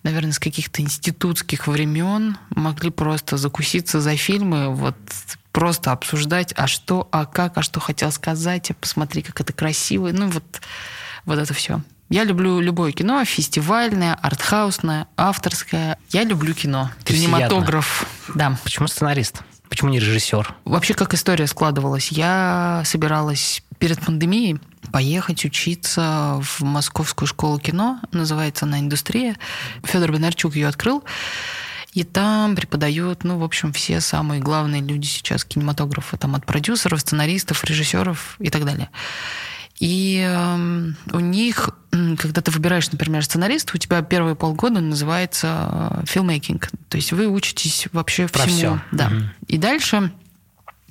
[0.02, 4.96] наверное, с каких-то институтских времен могли просто закуситься за фильмы, вот
[5.52, 10.11] просто обсуждать, а что, а как, а что хотел сказать, а посмотри, как это красиво.
[10.12, 10.61] Ну вот,
[11.24, 11.81] вот это все.
[12.11, 15.98] Я люблю любое кино, фестивальное, артхаусное, авторское.
[16.11, 16.90] Я люблю кино.
[17.04, 18.07] Кинематограф.
[18.35, 18.59] Да.
[18.64, 19.42] Почему сценарист?
[19.68, 20.54] Почему не режиссер?
[20.64, 22.11] Вообще, как история складывалась.
[22.11, 24.59] Я собиралась перед пандемией
[24.92, 28.00] поехать учиться в Московскую школу кино.
[28.12, 29.37] Называется она «Индустрия».
[29.85, 31.04] Федор Бондарчук ее открыл.
[31.92, 36.16] И там преподают, ну, в общем, все самые главные люди сейчас кинематографа.
[36.16, 38.90] Там от продюсеров, сценаристов, режиссеров и так далее.
[39.78, 46.64] И э, у них, когда ты выбираешь, например, сценариста, у тебя первые полгода называется filmmaking.
[46.64, 48.56] Э, То есть вы учитесь вообще Про всему.
[48.56, 48.80] Все.
[48.92, 49.06] Да.
[49.06, 49.16] Угу.
[49.48, 50.12] И дальше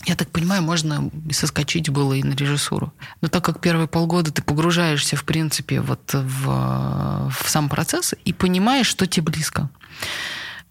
[0.06, 2.94] я так понимаю, можно соскочить было и на режиссуру.
[3.22, 8.32] Но так как первые полгода ты погружаешься, в принципе, вот в, в сам процесс и
[8.32, 9.70] понимаешь, что тебе близко.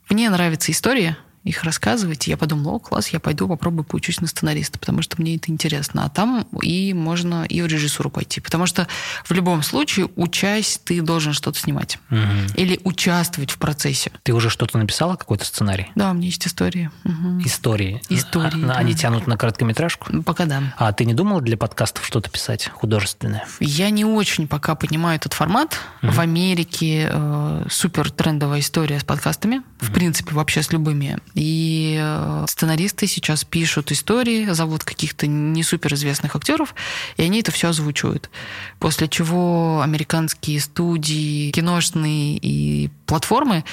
[0.09, 2.26] Мне нравится история, их рассказывать.
[2.26, 6.04] я подумала, о, класс, я пойду попробую поучусь на сценариста, потому что мне это интересно.
[6.04, 8.40] А там и можно и в режиссуру пойти.
[8.40, 8.88] Потому что
[9.24, 11.98] в любом случае, учась, ты должен что-то снимать.
[12.11, 12.56] Угу.
[12.56, 14.11] Или участвовать в процессе.
[14.24, 15.92] Ты уже что-то написала, какой-то сценарий?
[15.94, 16.90] Да, у меня есть истории.
[17.04, 17.42] Угу.
[17.44, 18.02] Истории?
[18.09, 18.74] Истории, а, да.
[18.74, 20.09] Они тянут на короткометражку?
[20.11, 20.74] Ну, пока да.
[20.76, 23.46] А ты не думала для подкастов что-то писать художественное?
[23.61, 25.78] Я не очень пока понимаю этот формат.
[26.02, 26.11] Угу.
[26.11, 29.59] В Америке э, супер трендовая история с подкастами.
[29.59, 29.64] Угу.
[29.78, 31.18] В принципе, вообще с любыми.
[31.37, 36.75] И э, сценаристы сейчас пишут истории, зовут каких-то не суперизвестных актеров,
[37.18, 38.31] и они это все озвучивают.
[38.79, 43.64] После чего американские студии, киношные и платформы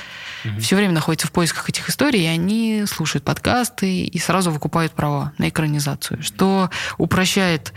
[0.44, 0.60] угу.
[0.60, 5.32] все время находятся в поисках этих историй, и они слушают подкасты и сразу выкупают права
[5.38, 7.72] на экранизацию, что упрощает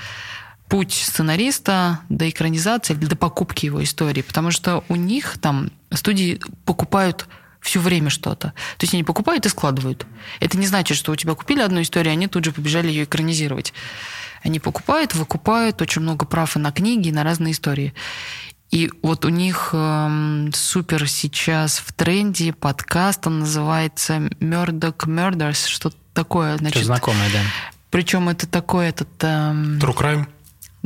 [0.68, 6.40] путь сценариста до экранизации или до покупки его истории, потому что у них там студии
[6.64, 7.29] покупают
[7.66, 8.48] все время что-то.
[8.79, 10.07] То есть они покупают и складывают.
[10.40, 13.74] Это не значит, что у тебя купили одну историю, они тут же побежали ее экранизировать.
[14.42, 17.92] Они покупают, выкупают очень много прав и на книги, и на разные истории.
[18.70, 25.96] И вот у них э, супер сейчас в тренде подкаст, он называется Murdoch Murders, что-то
[26.14, 26.57] такое.
[26.59, 27.40] Значит, что знакомое, да.
[27.90, 29.09] Причем это такой этот...
[29.22, 30.26] Э, True Crime?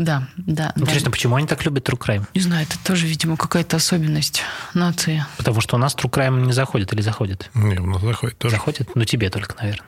[0.00, 0.72] Да, да.
[0.76, 1.10] Интересно, да.
[1.10, 2.24] почему они так любят True Crime?
[2.34, 5.26] Не знаю, это тоже, видимо, какая-то особенность нации.
[5.36, 7.50] Потому что у нас True Crime не заходит или заходит?
[7.52, 8.56] Не, у нас заходит тоже.
[8.56, 8.88] Заходит?
[8.94, 9.84] Ну, тебе только, наверное.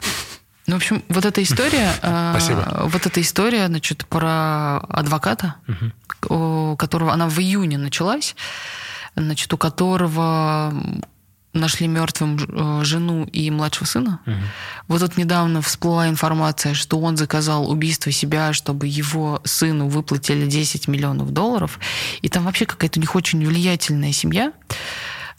[0.67, 1.93] Ну, в общем, вот эта история...
[2.31, 2.83] Спасибо.
[2.85, 5.55] Вот эта история, значит, про адвоката,
[6.29, 7.15] у которого...
[7.15, 8.37] Она в июне началась,
[9.17, 10.75] значит, у которого
[11.53, 14.21] нашли мертвым э, жену и младшего сына.
[14.27, 14.35] Угу.
[14.89, 20.89] Вот тут недавно всплыла информация, что он заказал убийство себя, чтобы его сыну выплатили 10
[20.89, 21.79] миллионов долларов.
[22.23, 24.53] И там вообще какая-то у них очень влиятельная семья.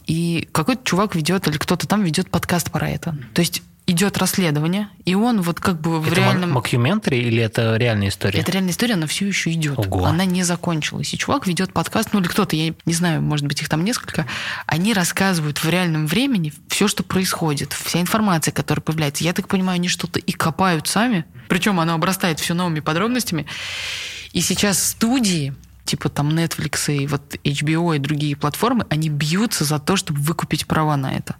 [0.05, 3.15] И какой-то чувак ведет, или кто-то там ведет подкаст про это.
[3.33, 6.51] То есть идет расследование, и он вот как бы в это реальном...
[6.51, 8.39] Мокюментари или это реальная история?
[8.39, 9.77] Это реальная история, она все еще идет.
[9.77, 10.05] Ого.
[10.05, 11.13] Она не закончилась.
[11.13, 14.25] И чувак ведет подкаст, ну или кто-то, я не знаю, может быть, их там несколько,
[14.65, 19.23] они рассказывают в реальном времени все, что происходит, вся информация, которая появляется.
[19.23, 23.45] Я так понимаю, они что-то и копают сами, причем она обрастает все новыми подробностями.
[24.31, 29.79] И сейчас студии, типа там Netflix и вот HBO и другие платформы, они бьются за
[29.79, 31.35] то, чтобы выкупить права на это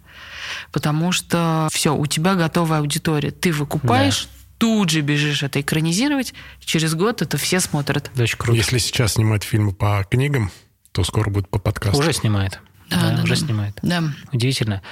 [0.74, 6.34] потому что все, у тебя готовая аудитория, ты выкупаешь, да тут же бежишь это экранизировать,
[6.60, 8.10] через год это все смотрят.
[8.12, 8.56] Это очень круто.
[8.56, 10.50] Если сейчас снимать фильмы по книгам,
[10.92, 11.98] то скоро будет по подкасту.
[11.98, 12.60] Уже снимает.
[12.88, 13.46] Да, да, да уже да.
[13.46, 13.78] снимает.
[13.82, 14.02] Да.
[14.32, 14.82] Удивительно.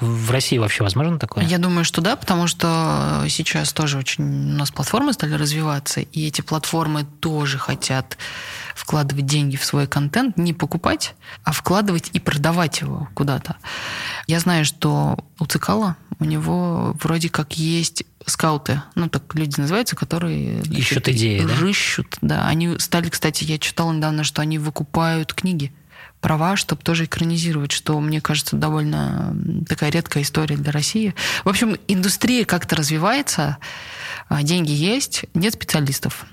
[0.00, 1.44] В России вообще возможно такое?
[1.44, 6.26] Я думаю, что да, потому что сейчас тоже очень у нас платформы стали развиваться, и
[6.26, 8.16] эти платформы тоже хотят
[8.74, 13.56] вкладывать деньги в свой контент, не покупать, а вкладывать и продавать его куда-то.
[14.26, 19.96] Я знаю, что у Цикала у него вроде как есть скауты, ну так люди называются,
[19.96, 21.54] которые значит, ищут идеи, да?
[21.56, 22.46] Рыщут, да.
[22.46, 25.72] Они стали, кстати, я читала недавно, что они выкупают книги
[26.20, 29.34] права, чтобы тоже экранизировать, что, мне кажется, довольно
[29.68, 31.14] такая редкая история для России.
[31.44, 33.58] В общем, индустрия как-то развивается,
[34.28, 36.26] а, деньги есть, нет специалистов.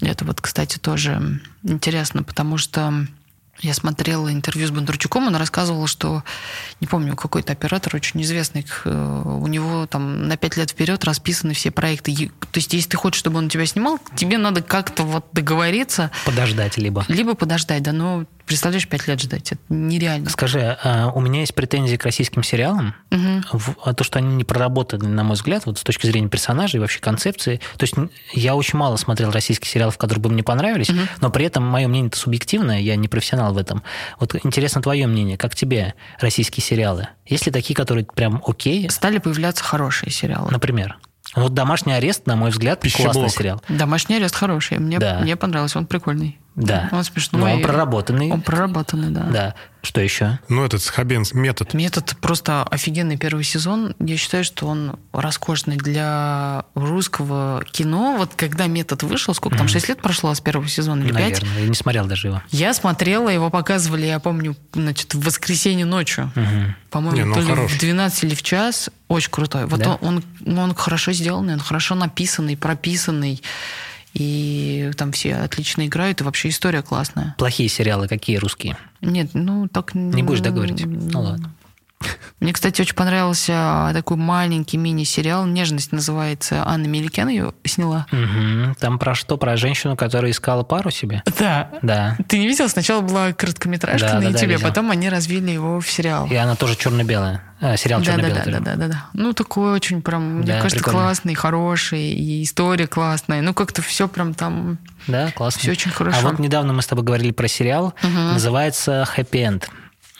[0.00, 3.06] Это вот, кстати, тоже интересно, потому что
[3.60, 6.24] я смотрела интервью с Бондарчуком, он рассказывал, что,
[6.80, 11.54] не помню, какой-то оператор очень известный, э, у него там на пять лет вперед расписаны
[11.54, 12.12] все проекты.
[12.14, 16.10] То есть, если ты хочешь, чтобы он тебя снимал, тебе надо как-то вот договориться.
[16.24, 17.04] Подождать либо.
[17.08, 20.28] Либо подождать, да, но Представляешь, пять лет ждать, это нереально.
[20.28, 23.94] Скажи, а у меня есть претензии к российским сериалам, угу.
[23.94, 27.00] то, что они не проработаны, на мой взгляд, вот с точки зрения персонажей и вообще
[27.00, 27.60] концепции.
[27.76, 27.94] То есть
[28.32, 31.00] я очень мало смотрел российских сериалов, которые бы мне понравились, угу.
[31.20, 33.82] но при этом мое мнение это субъективное, я не профессионал в этом.
[34.20, 37.08] Вот интересно твое мнение, как тебе российские сериалы?
[37.26, 38.88] Есть ли такие, которые прям окей?
[38.90, 40.50] Стали появляться хорошие сериалы.
[40.50, 40.98] Например?
[41.34, 43.14] Вот «Домашний арест», на мой взгляд, Пищеблок.
[43.14, 43.62] классный сериал.
[43.68, 44.78] «Домашний арест» хороший.
[44.78, 45.18] Мне, да.
[45.20, 46.38] мне понравился, он прикольный.
[46.56, 46.88] Да.
[46.92, 47.42] Он смешной.
[47.42, 48.30] Но он проработанный.
[48.30, 49.22] Он проработанный, да.
[49.24, 49.54] Да.
[49.82, 50.38] Что еще?
[50.48, 51.74] Ну, этот Схабенс метод.
[51.74, 53.94] Метод просто офигенный первый сезон.
[53.98, 58.16] Я считаю, что он роскошный для русского кино.
[58.16, 61.18] Вот когда метод вышел, сколько там, 6 лет прошло с первого сезона или 5?
[61.18, 62.42] Наверное, я не смотрел даже его.
[62.50, 66.30] Я смотрела, его показывали, я помню, значит, в воскресенье ночью.
[66.34, 66.74] Угу.
[66.90, 67.72] По-моему, не, ну, то ли хорош.
[67.72, 68.90] в 12 или в час.
[69.08, 69.66] Очень крутой.
[69.66, 69.98] Вот да?
[70.00, 73.42] он, он, он хорошо сделанный, он хорошо написанный, прописанный
[74.14, 77.34] и там все отлично играют, и вообще история классная.
[77.36, 78.76] Плохие сериалы какие русские?
[79.00, 79.94] Нет, ну так...
[79.94, 80.84] Не будешь договорить?
[80.86, 81.52] Ну ладно.
[82.40, 86.62] Мне, кстати, очень понравился такой маленький мини-сериал «Нежность» называется.
[86.66, 88.06] Анна Меликян ее сняла.
[88.12, 88.74] Угу.
[88.80, 89.36] Там про что?
[89.36, 91.22] Про женщину, которая искала пару себе?
[91.38, 91.70] Да.
[91.82, 92.16] Да.
[92.28, 92.68] Ты не видел?
[92.68, 96.26] Сначала была короткометражка да, на да, YouTube, да, потом они развили его в сериал.
[96.26, 97.42] И она тоже черно-белая.
[97.60, 98.34] А, сериал да, черно-белый.
[98.34, 99.04] Да, да, да, да, да.
[99.14, 101.00] Ну, такой очень прям, да, мне кажется, прикольно.
[101.00, 103.42] классный, хороший, и история классная.
[103.42, 104.78] Ну, как-то все прям там...
[105.06, 105.60] Да, классно.
[105.60, 106.18] Все очень хорошо.
[106.18, 108.10] А вот недавно мы с тобой говорили про сериал, угу.
[108.10, 109.64] называется «Happy End».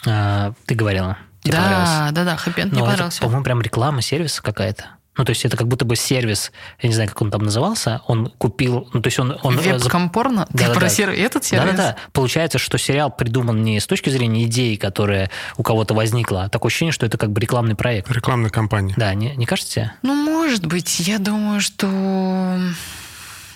[0.07, 1.17] А, ты говорила.
[1.45, 3.21] Тебе да, да, да, хэппи мне понравился.
[3.21, 4.85] по-моему, прям реклама сервиса какая-то.
[5.17, 8.01] Ну, то есть это как будто бы сервис, я не знаю, как он там назывался,
[8.07, 9.37] он купил, ну, то есть он...
[9.43, 10.45] он Веб-компорно?
[10.49, 10.89] Да, Ты да, про да.
[10.89, 11.09] Сер...
[11.09, 11.71] этот сервис?
[11.71, 11.95] Да-да-да.
[12.11, 16.69] Получается, что сериал придуман не с точки зрения идеи, которая у кого-то возникла, а такое
[16.69, 18.11] ощущение, что это как бы рекламный проект.
[18.11, 18.93] Рекламная кампания.
[18.97, 19.91] Да, не, не кажется тебе?
[20.01, 20.99] Ну, может быть.
[20.99, 22.59] Я думаю, что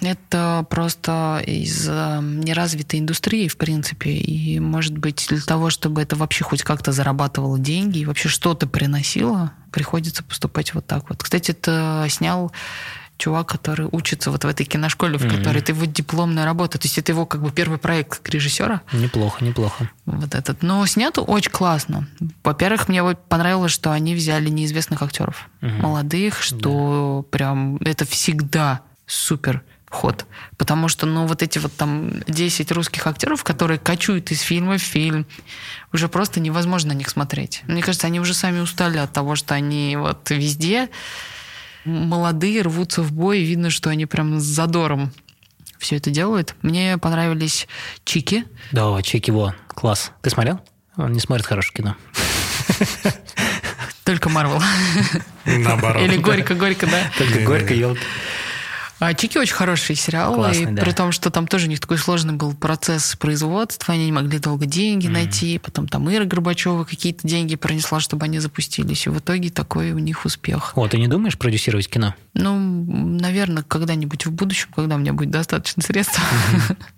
[0.02, 4.12] это просто из э, неразвитой индустрии, в принципе.
[4.12, 8.68] И, может быть, для того, чтобы это вообще хоть как-то зарабатывало деньги и вообще что-то
[8.68, 11.22] приносило, приходится поступать вот так вот.
[11.24, 12.52] Кстати, это снял
[13.20, 15.38] чувак, который учится вот в этой киношколе, в mm-hmm.
[15.38, 16.80] которой это его дипломная работа.
[16.80, 18.82] То есть это его как бы первый проект как режиссера.
[18.94, 19.92] Неплохо, неплохо.
[20.06, 20.64] Вот этот.
[20.64, 22.08] Но снято очень классно.
[22.44, 25.50] Во-первых, мне вот понравилось, что они взяли неизвестных актеров.
[25.62, 25.82] Mm-hmm.
[25.82, 27.38] Молодых, что да.
[27.38, 30.26] прям это всегда супер ход.
[30.58, 34.82] Потому что, ну, вот эти вот там 10 русских актеров, которые кочуют из фильма в
[34.82, 35.26] фильм,
[35.92, 37.64] уже просто невозможно на них смотреть.
[37.68, 40.90] Мне кажется, они уже сами устали от того, что они вот везде
[41.86, 45.12] молодые, рвутся в бой, и видно, что они прям с задором
[45.80, 46.56] все это делают.
[46.62, 47.68] Мне понравились
[48.04, 48.44] Чики.
[48.72, 50.12] Да, Чики, во, класс.
[50.22, 50.60] Ты смотрел?
[50.98, 51.96] Он не смотрит хорошее кино.
[54.04, 54.62] Только Марвел.
[55.46, 56.04] Наоборот.
[56.04, 57.12] Или Горько-Горько, да?
[57.18, 58.02] Только Горько, елки.
[59.00, 60.82] А Чики очень хороший сериал, Классный, и да.
[60.84, 64.40] при том, что там тоже у них такой сложный был процесс производства, они не могли
[64.40, 65.14] долго деньги Мгм.
[65.14, 69.92] найти, потом там Ира Горбачева какие-то деньги принесла, чтобы они запустились, и в итоге такой
[69.92, 70.74] у них успех.
[70.76, 72.14] О, ты не думаешь продюсировать кино?
[72.42, 72.58] Ну,
[73.20, 76.20] наверное, когда-нибудь в будущем, когда у меня будет достаточно средств.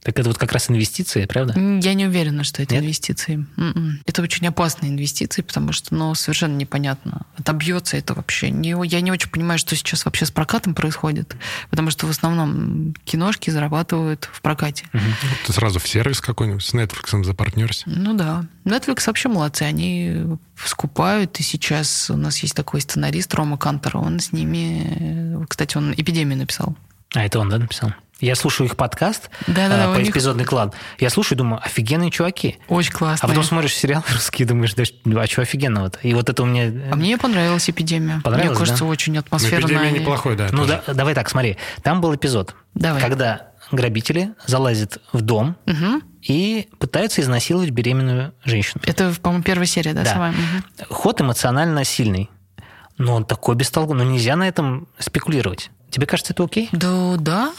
[0.03, 1.53] Так это вот как раз инвестиции, правда?
[1.57, 2.83] Я не уверена, что это Нет?
[2.83, 3.45] инвестиции.
[3.57, 3.99] М-м.
[4.05, 7.25] Это очень опасные инвестиции, потому что, ну, совершенно непонятно.
[7.37, 8.51] Отобьется это вообще.
[8.51, 11.35] Не, я не очень понимаю, что сейчас вообще с прокатом происходит,
[11.69, 14.85] потому что в основном киношки зарабатывают в прокате.
[15.45, 17.83] Ты сразу в сервис какой-нибудь с Netflix запартнерся.
[17.87, 18.45] Ну да.
[18.65, 19.63] Netflix вообще молодцы.
[19.63, 25.45] Они скупают, и сейчас у нас есть такой сценарист Рома Кантер, он с ними...
[25.47, 26.75] Кстати, он «Эпидемию» написал.
[27.13, 27.93] А это он, да, написал?
[28.21, 30.71] Я слушаю их подкаст Да-да-да, э, у по них- эпизодный клан.
[30.99, 32.59] Я слушаю и думаю, офигенные чуваки.
[32.67, 33.25] Очень классно.
[33.25, 34.83] А потом смотришь сериал русский и думаешь, да,
[35.21, 35.99] а что офигенного-то?
[36.03, 36.71] И вот это у меня...
[36.91, 38.21] А мне понравилась «Эпидемия».
[38.23, 38.89] Понравилось, мне кажется, да?
[38.91, 39.65] очень атмосферная.
[39.65, 40.49] эпидемия неплохой, да.
[40.51, 40.83] Ну, тоже.
[40.85, 41.57] да, давай так, смотри.
[41.81, 43.01] Там был эпизод, Давай.
[43.01, 46.03] когда грабители залазят в дом Мгм.
[46.21, 48.81] и пытаются изнасиловать беременную женщину.
[48.85, 50.13] Это, по-моему, первая серия, да, Да.
[50.13, 50.31] самая?
[50.31, 50.63] Мгм.
[50.89, 52.29] Ход эмоционально сильный,
[52.97, 55.69] но он такой бестолковый, но нельзя на этом спекулировать.
[55.89, 56.69] Тебе кажется, это окей?
[56.71, 57.53] Да, да.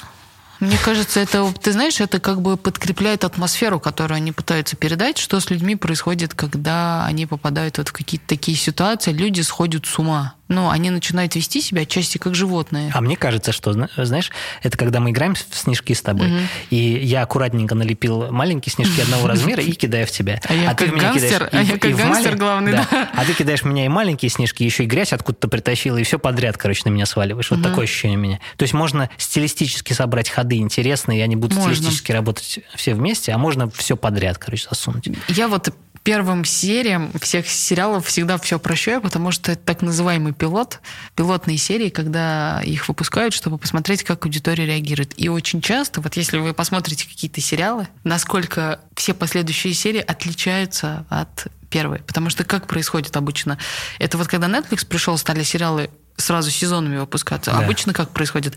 [0.61, 5.41] Мне кажется, это, ты знаешь, это как бы подкрепляет атмосферу, которую они пытаются передать, что
[5.41, 10.35] с людьми происходит, когда они попадают вот в какие-то такие ситуации, люди сходят с ума.
[10.53, 12.91] Ну, они начинают вести себя отчасти как животные.
[12.95, 14.31] А мне кажется, что, зна- знаешь,
[14.63, 16.41] это когда мы играем в снежки с тобой, Мгм.
[16.71, 20.41] и я аккуратненько налепил маленькие снежки одного размера и кидаю в тебя.
[20.49, 22.73] А я ты как в меня гангстер, кидаешь а и я как и гангстер главный,
[22.73, 23.09] да.
[23.15, 26.57] А ты кидаешь меня и маленькие снежки, еще и грязь откуда-то притащила, и все подряд,
[26.59, 27.51] короче, на меня сваливаешь.
[27.51, 28.39] Вот такое ощущение у меня.
[28.57, 31.75] То есть можно стилистически собрать ходы интересные, и они будут Можно.
[31.75, 35.09] стилистически работать все вместе, а можно все подряд, короче, засунуть.
[35.29, 35.71] Я вот
[36.03, 40.81] первым сериям всех сериалов всегда все прощаю, потому что это так называемый пилот,
[41.15, 45.13] пилотные серии, когда их выпускают, чтобы посмотреть, как аудитория реагирует.
[45.17, 51.47] И очень часто, вот если вы посмотрите какие-то сериалы, насколько все последующие серии отличаются от
[51.71, 52.01] первой.
[52.01, 53.57] Потому что как происходит обычно?
[54.01, 57.53] Это вот когда Netflix пришел, стали сериалы сразу сезонами выпускаться.
[57.53, 57.59] Да.
[57.59, 58.57] Обычно как происходит?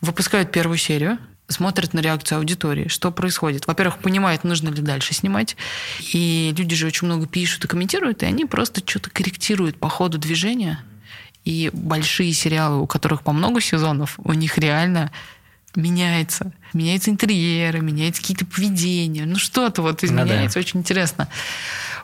[0.00, 3.66] Выпускают первую серию, смотрят на реакцию аудитории, что происходит.
[3.66, 5.56] Во-первых, понимают, нужно ли дальше снимать.
[6.12, 10.18] И люди же очень много пишут и комментируют, и они просто что-то корректируют по ходу
[10.18, 10.84] движения.
[11.46, 15.12] И большие сериалы, у которых по много сезонов, у них реально
[15.76, 16.52] меняется.
[16.72, 19.26] Меняются интерьеры, меняются какие-то поведения.
[19.26, 20.24] Ну, что-то вот Ну да.
[20.24, 20.58] изменяется.
[20.58, 21.28] Очень интересно.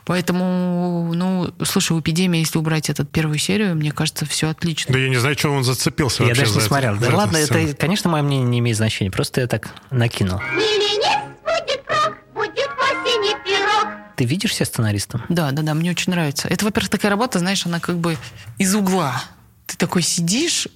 [0.05, 4.93] Поэтому, ну, слушай, у «Эпидемии», если убрать эту первую серию, мне кажется, все отлично.
[4.93, 6.97] Да я не знаю, что он зацепился Я вообще даже не смотрел.
[6.97, 9.11] Да ладно, это, конечно, мое мнение не имеет значения.
[9.11, 10.39] Просто я так накинул.
[10.39, 11.32] Миленец
[14.23, 15.21] Ты видишь себя сценаристом?
[15.27, 16.47] Да, да, да, мне очень нравится.
[16.47, 18.17] Это, во-первых, такая работа, знаешь, она как бы
[18.57, 19.21] из угла.
[19.65, 20.69] Ты такой сидишь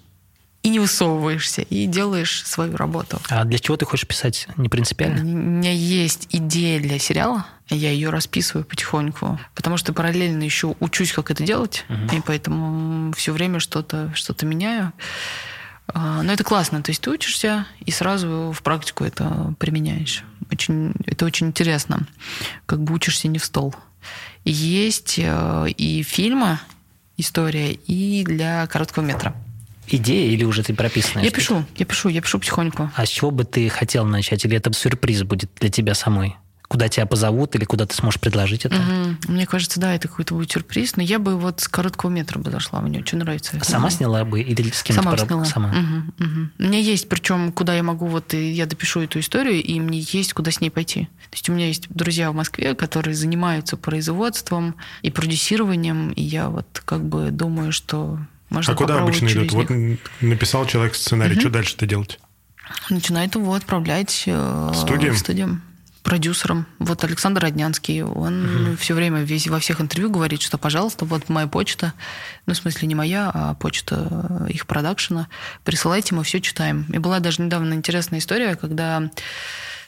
[0.64, 3.22] и не высовываешься, и делаешь свою работу.
[3.30, 4.50] А для чего ты хочешь писать?
[4.58, 5.22] Не У принципиально?
[5.22, 11.32] меня есть идея для сериала, я ее расписываю потихоньку, потому что параллельно еще учусь, как
[11.32, 14.92] это делать, и поэтому все время что-то что меняю.
[15.88, 20.26] А, Но это классно, то есть ты учишься и сразу в практику это применяешь.
[20.52, 22.08] Очень, это очень интересно,
[22.66, 23.76] как бы учишься не в стол.
[24.46, 26.60] Есть э, и фильмы,
[27.18, 29.36] история, и для короткого метра.
[29.90, 31.26] Идея или уже ты прописанная?
[31.26, 32.92] Я пишу, я пишу, я пишу потихоньку.
[32.96, 34.44] А с чего бы ты хотел начать?
[34.46, 36.36] Или это сюрприз будет для тебя самой?
[36.68, 38.76] Куда тебя позовут или куда ты сможешь предложить это?
[38.76, 39.20] Мгм.
[39.30, 42.52] Мне кажется, да, это какой-то будет сюрприз, но я бы вот с короткого метра бы
[42.52, 43.56] зашла, мне очень нравится.
[43.56, 43.64] это.
[43.66, 45.46] Сама сняла бы или с кем-то Сама пора- сняла.
[45.46, 45.70] Сама.
[45.70, 46.52] Мгм, мгм.
[46.60, 50.34] У меня есть, причем, куда я могу, вот я допишу эту историю, и мне есть
[50.34, 51.06] куда с ней пойти.
[51.30, 56.50] То есть у меня есть друзья в Москве, которые занимаются производством и продюсированием, и я
[56.50, 59.52] вот как бы думаю, что можно А куда обычно идут?
[59.54, 59.70] Вот
[60.20, 62.20] написал человек сценарий, что дальше-то делать?
[62.90, 65.16] Начинает его отправлять э, Студиям?
[65.16, 65.62] студиям
[66.08, 66.66] продюсерам.
[66.80, 71.48] Вот Александр Роднянский, он все время весь, во всех интервью говорит, что, пожалуйста, вот моя
[71.48, 71.92] почта,
[72.46, 75.28] ну, в смысле, не моя, а почта их продакшена,
[75.66, 76.86] присылайте, мы все читаем.
[76.94, 79.12] И была даже недавно интересная история, когда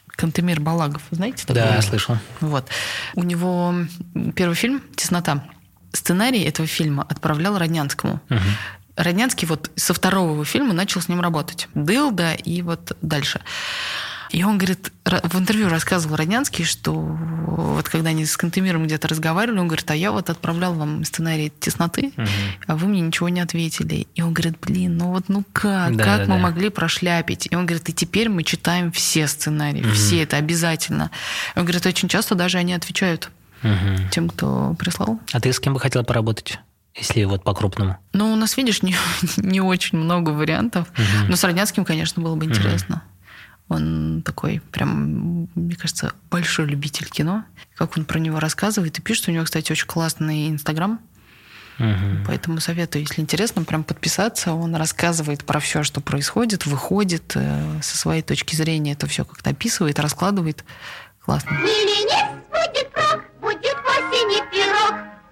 [0.08, 1.45] Кантемир Балагов, знаете?
[1.47, 1.82] Да, такого?
[1.82, 2.17] слышал.
[2.41, 2.67] Вот.
[3.15, 3.73] У него
[4.36, 5.45] первый фильм «Теснота».
[5.93, 8.19] Сценарий этого фильма отправлял Роднянскому.
[8.27, 8.41] Мгм.
[8.97, 11.69] Роднянский вот со второго его фильма начал с ним работать.
[11.75, 13.39] Дылда и вот дальше.
[14.29, 19.59] И он говорит, в интервью рассказывал Роднянский, что вот когда они с Кантемиром где-то разговаривали,
[19.59, 22.11] он говорит, а я вот отправлял вам сценарий «Тесноты»,
[22.67, 24.07] а вы мне ничего не ответили.
[24.13, 26.43] И он говорит, блин, ну вот ну как, Да, как да, мы да.
[26.43, 27.47] могли прошляпить?
[27.49, 31.10] И он говорит, и теперь мы читаем все сценарии, все это обязательно.
[31.56, 33.31] Он говорит, очень часто даже они отвечают
[33.63, 34.10] Мгм.
[34.12, 35.19] тем, кто прислал.
[35.33, 36.60] А ты с кем бы хотел поработать?
[36.95, 37.97] если вот по-крупному?
[38.13, 38.95] Ну, у нас, видишь, не,
[39.37, 40.87] не очень много вариантов.
[40.97, 41.29] Мгм.
[41.29, 43.04] Но с Роднянским, конечно, было бы интересно.
[43.69, 47.45] Он такой прям, мне кажется, большой любитель кино.
[47.75, 49.29] Как он про него рассказывает и пишет.
[49.29, 50.99] У него, кстати, очень классный Инстаграм.
[51.77, 52.25] Мгм.
[52.27, 54.53] Поэтому советую, если интересно, прям подписаться.
[54.53, 59.51] Он рассказывает про все, что происходит, выходит э, со своей точки зрения, это все как-то
[59.51, 60.65] описывает, раскладывает.
[61.23, 61.51] Классно.
[61.51, 63.77] Будет рок, будет.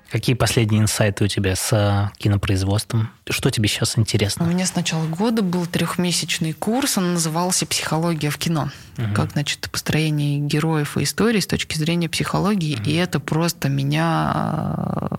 [0.09, 3.11] Какие последние инсайты у тебя с э, кинопроизводством?
[3.29, 4.43] Что тебе сейчас У интересно?
[4.43, 8.69] меня с начала года был трехмесячный курс, он назывался «Психология в кино».
[9.13, 12.79] Как, значит, построение героев и историй с точки зрения психологии.
[12.83, 15.09] И это просто меня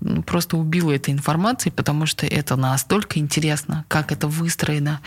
[0.00, 5.00] ну, просто убило этой информацией, потому что это настолько интересно, как это выстроено.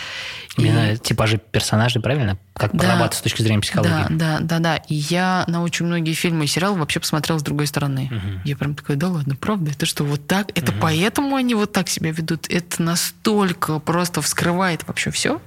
[0.58, 2.38] И- Именно типажи персонажей, правильно?
[2.54, 2.78] Как Да.
[2.80, 4.06] прорабатывать с точки зрения психологии?
[4.12, 4.76] Да, да, да, да.
[4.76, 8.12] И я на очень многие фильмы и сериалы вообще посмотрела с другой стороны.
[8.46, 9.72] Я прям такая, да ладно, правда?
[9.72, 10.50] Это что, вот так?
[10.56, 12.33] Это поэтому они вот так себя ведут?
[12.50, 15.42] Это настолько просто вскрывает вообще все.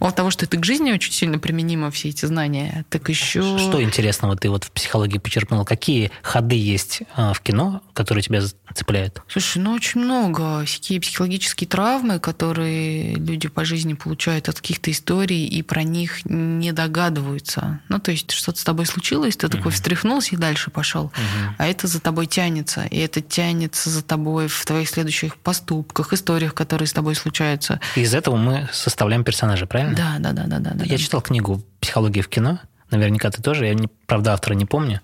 [0.00, 3.58] Мало того, что это к жизни очень сильно применимо, все эти знания, так еще...
[3.58, 5.64] Что интересного ты вот в психологии почерпнул?
[5.64, 8.42] Какие ходы есть э, в кино, которые тебя
[8.74, 9.22] цепляют?
[9.28, 10.64] Слушай, ну очень много.
[10.64, 16.72] Всякие психологические травмы, которые люди по жизни получают от каких-то историй и про них не
[16.72, 17.80] догадываются.
[17.88, 21.12] Ну, то есть что-то с тобой случилось, ты такой встряхнулся и дальше пошел.
[21.58, 22.84] А это за тобой тянется.
[22.84, 27.80] И это тянется за тобой в твоих следующих поступках, историях, которые с тобой случаются.
[27.96, 29.94] И из этого мы составляем персонажей, правильно?
[29.96, 30.70] Да, да, да, да, да.
[30.74, 30.98] да, Я да.
[30.98, 32.58] читал книгу «Психология в кино».
[32.90, 33.66] Наверняка ты тоже.
[33.66, 35.00] Я, не, правда, автора не помню.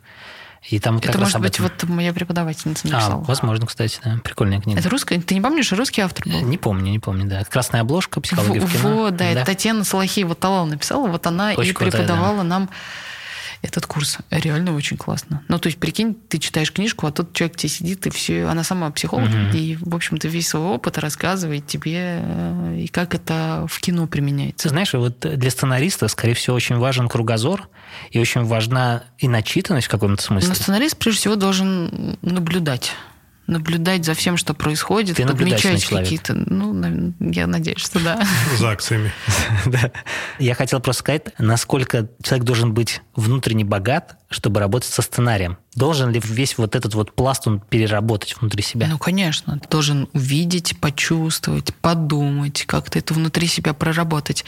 [0.68, 3.22] И там как Это, может быть, вот моя преподавательница А, написала.
[3.22, 4.18] возможно, кстати, да.
[4.22, 4.80] Прикольная книга.
[4.80, 5.20] Это русская?
[5.20, 6.40] Ты не помнишь, русский автор был?
[6.40, 7.44] Не помню, не помню, да.
[7.44, 8.94] Красная обложка, психология в кино.
[8.94, 12.68] Вот, да, это Татьяна Салахиева Талал написала, вот она Очень и крутая, преподавала нам
[13.62, 14.18] этот курс.
[14.30, 15.42] Реально очень классно.
[15.48, 18.62] Ну, то есть, прикинь, ты читаешь книжку, а тут человек тебе сидит, и все, она
[18.64, 19.50] сама психолог, Мгм.
[19.52, 24.12] и, в общем-то, весь свой опыт рассказывает тебе, э, и как это в кино Ты
[24.12, 24.68] применяется.
[24.68, 27.68] знаешь, вот для сценариста, скорее всего, очень важен кругозор,
[28.10, 30.48] и очень важна и начитанность в каком-то смысле.
[30.50, 32.92] Но сценарист, прежде всего, должен наблюдать
[33.48, 36.34] наблюдать за всем, что происходит, Ты подмечать какие-то...
[36.34, 38.20] Ну, я надеюсь, что да.
[38.56, 39.12] За акциями.
[39.66, 39.90] Да.
[40.38, 45.58] Я хотел просто сказать, насколько человек должен быть внутренне богат, чтобы работать со сценарием.
[45.74, 48.86] Должен ли весь вот этот вот пласт он переработать внутри себя?
[48.88, 49.58] Ну, конечно.
[49.58, 54.44] Ты должен увидеть, почувствовать, подумать, как-то это внутри себя проработать.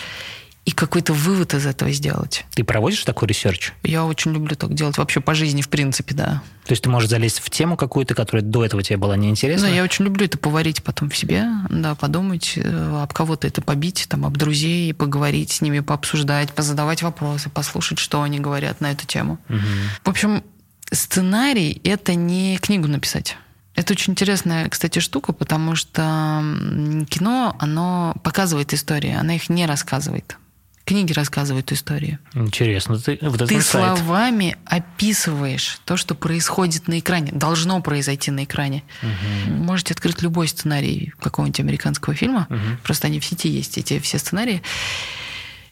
[0.66, 2.44] И какой-то вывод из этого сделать.
[2.54, 3.72] Ты проводишь такой research?
[3.82, 4.98] Я очень люблю так делать.
[4.98, 6.42] Вообще по жизни, в принципе, да.
[6.66, 9.68] То есть ты можешь залезть в тему какую-то, которая до этого тебе была неинтересна?
[9.68, 13.62] Да, я очень люблю это поварить потом в себе, да, подумать, э, об кого-то это
[13.62, 18.92] побить, там, об друзей, поговорить с ними, пообсуждать, позадавать вопросы, послушать, что они говорят на
[18.92, 19.38] эту тему.
[19.48, 19.62] Мгм.
[20.04, 20.44] В общем,
[20.92, 23.36] сценарий— это не книгу написать.
[23.74, 26.42] Это очень интересная, кстати, штука, потому что
[27.08, 30.36] кино, оно показывает истории, оно их не рассказывает.
[30.91, 32.18] Книги рассказывают истории.
[32.34, 32.99] Интересно.
[32.99, 33.97] Ты, вот Ты инсайт.
[33.97, 38.82] словами описываешь то, что происходит на экране, должно произойти на экране.
[39.47, 42.49] Можете открыть любой сценарий какого-нибудь американского фильма,
[42.82, 44.62] просто они в сети есть, эти все сценарии.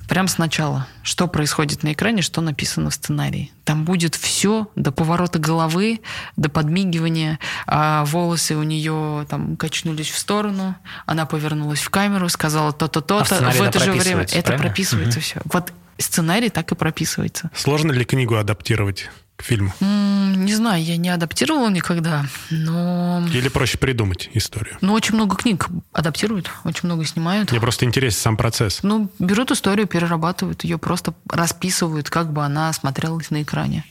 [0.09, 3.53] Прям сначала, что происходит на экране, что написано в сценарии.
[3.65, 6.01] Там будет все до поворота головы,
[6.37, 7.39] до подмигивания.
[7.67, 13.03] А волосы у нее там качнулись в сторону, она повернулась в камеру, сказала то-то, А
[13.03, 13.35] в то-то.
[13.35, 14.67] сценарии в это же время это правильно?
[14.67, 15.41] прописывается все.
[15.45, 17.51] Вот сценарий так и прописывается.
[17.55, 19.73] Сложно ли книгу адаптировать к фильму?
[19.81, 23.25] Не знаю, я не адаптировала никогда, но...
[23.33, 24.77] Или проще придумать историю?
[24.81, 27.53] Ну, очень много книг адаптируют, очень много снимают.
[27.53, 28.81] Мне просто интересен сам процесс.
[28.83, 33.85] Ну, берут историю, перерабатывают ее, просто расписывают, как бы она смотрелась на экране.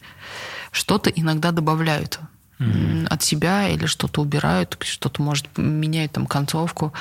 [0.71, 2.19] Что-то иногда добавляют
[2.59, 6.91] м, от себя или что-то убирают, что-то, может, меняют там концовку.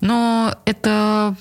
[0.00, 1.36] Но это,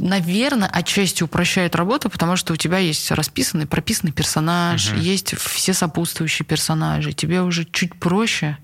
[0.00, 6.46] наверное, отчасти упрощает работу, потому что у тебя есть расписанный, прописанный персонаж, есть все сопутствующие
[6.46, 7.12] персонажи.
[7.12, 8.56] Тебе уже чуть проще,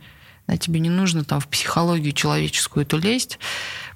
[0.47, 3.39] да, тебе не нужно там в психологию человеческую эту лезть,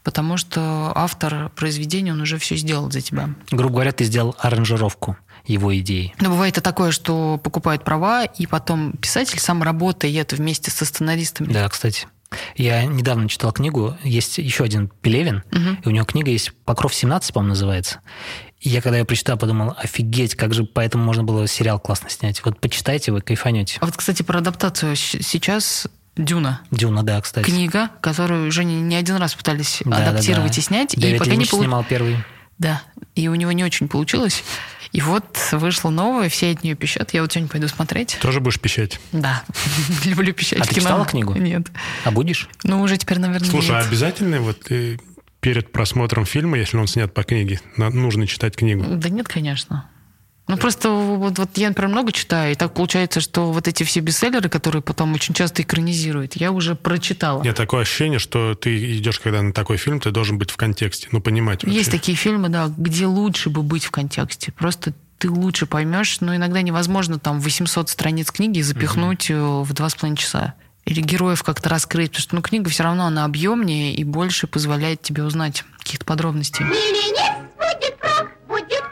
[0.03, 3.31] потому что автор произведения, он уже все сделал за тебя.
[3.51, 5.17] Грубо говоря, ты сделал аранжировку
[5.47, 6.15] его идеи.
[6.21, 11.53] Но бывает и такое, что покупают права, и потом писатель сам работает вместе со сценаристами.
[11.53, 12.07] Да, кстати.
[12.57, 15.43] Я недавно читал книгу, есть еще один Пелевин,
[15.83, 18.01] и у него книга есть «Покров 17», по-моему, называется.
[18.61, 22.45] И я когда ее прочитал, подумал, офигеть, как же поэтому можно было сериал классно снять.
[22.45, 23.79] Вот почитайте, вы кайфанете.
[23.81, 24.97] А вот, кстати, про адаптацию.
[24.97, 26.61] Сейчас «Дюна».
[26.71, 27.47] Дюна, да, кстати.
[27.47, 30.59] Книга, которую уже не, не один раз пытались Да, да, адаптировать да.
[30.61, 31.65] и снять, и Дэвид пока не получилось.
[31.65, 32.17] снимал первый.
[32.59, 32.83] Да,
[33.15, 34.45] и у него не очень получилось.
[34.93, 37.15] И вот вышло новое, все от нее пищат.
[37.15, 38.19] Я вот сегодня пойду смотреть.
[38.21, 39.01] Тоже будешь пищать?
[39.13, 39.45] Да,
[40.05, 41.35] люблю пищать А ты читала книгу?
[41.35, 41.69] Нет.
[42.05, 42.49] А будешь?
[42.65, 44.69] Ну, уже теперь, наверное, Слушай, а обязательно вот
[45.41, 48.85] перед просмотром фильма, если он снят по книге, нужно читать книгу?
[48.87, 49.89] Да нет, конечно.
[50.51, 54.01] Ну, просто вот, вот я, например, много читаю, и так получается, что вот эти все
[54.01, 57.43] бестселлеры, которые потом очень часто экранизируют, я уже прочитала.
[57.45, 61.09] Нет, такое ощущение, что ты идешь, когда на такой фильм, ты должен быть в контексте,
[61.13, 61.79] ну, понимать вообще.
[61.79, 64.51] Есть такие фильмы, да, где лучше бы быть в контексте.
[64.51, 69.89] Просто ты лучше поймешь, но иногда невозможно там 800 страниц книги запихнуть э, в два
[69.89, 70.55] с половиной часа.
[70.85, 75.03] Или героев как-то раскрыть, потому что ну, книга все равно она объемнее и больше позволяет
[75.03, 76.65] тебе узнать каких-то подробностей.
[76.65, 78.90] Миленец будет рок, будет.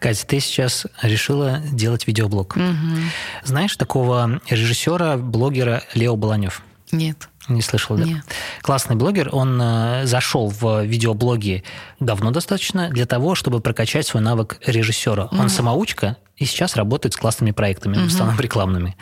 [0.00, 2.56] Катя, ты сейчас решила делать видеоблог.
[2.56, 3.10] Мгм.
[3.44, 6.62] Знаешь такого режиссера, блогера Лео Баланев?
[6.92, 7.28] Нет.
[7.48, 8.04] Не слышал, да?
[8.04, 8.24] Нет.
[8.62, 9.30] Классный блогер.
[9.32, 11.64] Он э, зашел в видеоблоги
[11.98, 15.28] давно достаточно для того, чтобы прокачать свой навык режиссера.
[15.32, 18.96] Он самоучка и сейчас работает с классными проектами, в основном рекламными.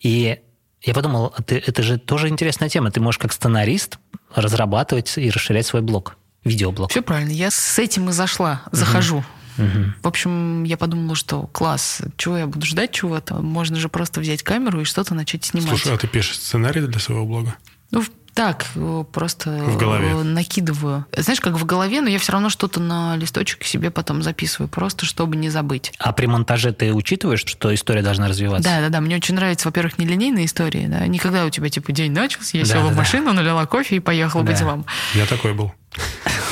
[0.00, 0.38] И
[0.82, 2.90] я подумал, а ты- это же тоже интересная тема.
[2.92, 3.98] Ты можешь как сценарист
[4.34, 6.90] разрабатывать и расширять свой блог, видеоблог.
[6.90, 7.30] Все правильно.
[7.32, 9.24] Я с этим и зашла, захожу.
[9.58, 9.94] Мгм.
[10.02, 13.34] В общем, я подумала, что класс, чего я буду ждать чего-то?
[13.42, 15.68] Можно же просто взять камеру и что-то начать снимать.
[15.68, 17.54] Слушай, а ты пишешь сценарий для своего блога?
[17.90, 18.04] Ну,
[18.34, 20.10] так, э, просто В голове.
[20.10, 21.06] э, накидываю.
[21.16, 25.06] Знаешь, как в голове, но я все равно что-то на листочек себе потом записываю, просто
[25.06, 25.92] чтобы не забыть.
[25.98, 28.68] А при монтаже ты учитываешь, что история должна развиваться?
[28.68, 29.00] Да, да, да.
[29.00, 30.86] Мне очень нравится, во-первых, нелинейные истории.
[30.86, 31.04] Да.
[31.08, 32.98] Никогда у тебя типа день начался, я Да, села да, в да.
[32.98, 34.52] машину, налила кофе и поехала по Да.
[34.58, 34.86] делам.
[35.14, 35.72] Я такой был.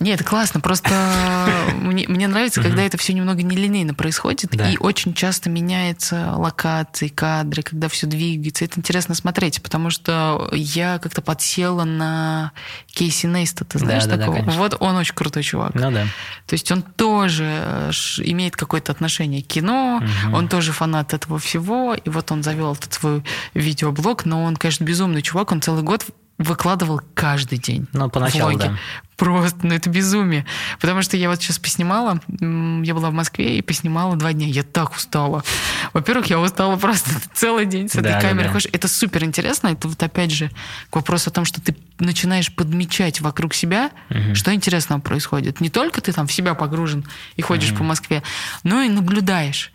[0.00, 0.60] Нет, это классно.
[0.60, 0.90] Просто
[1.80, 4.70] мне, мне нравится, когда это все немного нелинейно происходит, Да.
[4.70, 8.64] и очень часто меняется локации, кадры, когда все двигается.
[8.64, 12.52] Это интересно смотреть, потому что я как-то подсела на
[12.86, 14.36] Кейси Нейста, ты знаешь Да, да, да, такого?
[14.38, 14.60] конечно.
[14.62, 15.74] вот он очень крутой чувак.
[15.74, 16.04] Ну да.
[16.46, 21.94] То есть он тоже э, имеет какое-то отношение к кино, он тоже фанат этого всего,
[21.94, 23.22] и вот он завел этот свой
[23.54, 26.04] видеоблог, но он, конечно, безумный чувак, он целый год
[26.38, 27.86] выкладывал каждый день.
[27.92, 28.66] Ну, поначалу, влоги.
[28.68, 28.76] да.
[29.16, 30.46] Просто, ну это безумие.
[30.80, 34.46] Потому что я вот сейчас поснимала, я была в Москве и поснимала два дня.
[34.46, 35.42] Я так устала.
[35.92, 38.44] Во-первых, я устала просто целый день с этой Да, да, камерой.
[38.44, 38.52] да.
[38.52, 38.68] ходишь.
[38.72, 39.68] Это супер интересно.
[39.68, 40.50] Это вот опять же
[40.90, 43.90] к вопросу о том, что ты начинаешь подмечать вокруг себя,
[44.34, 45.60] что интересного происходит.
[45.60, 48.22] Не только ты там в себя погружен и ходишь по Москве,
[48.62, 49.72] но и наблюдаешь.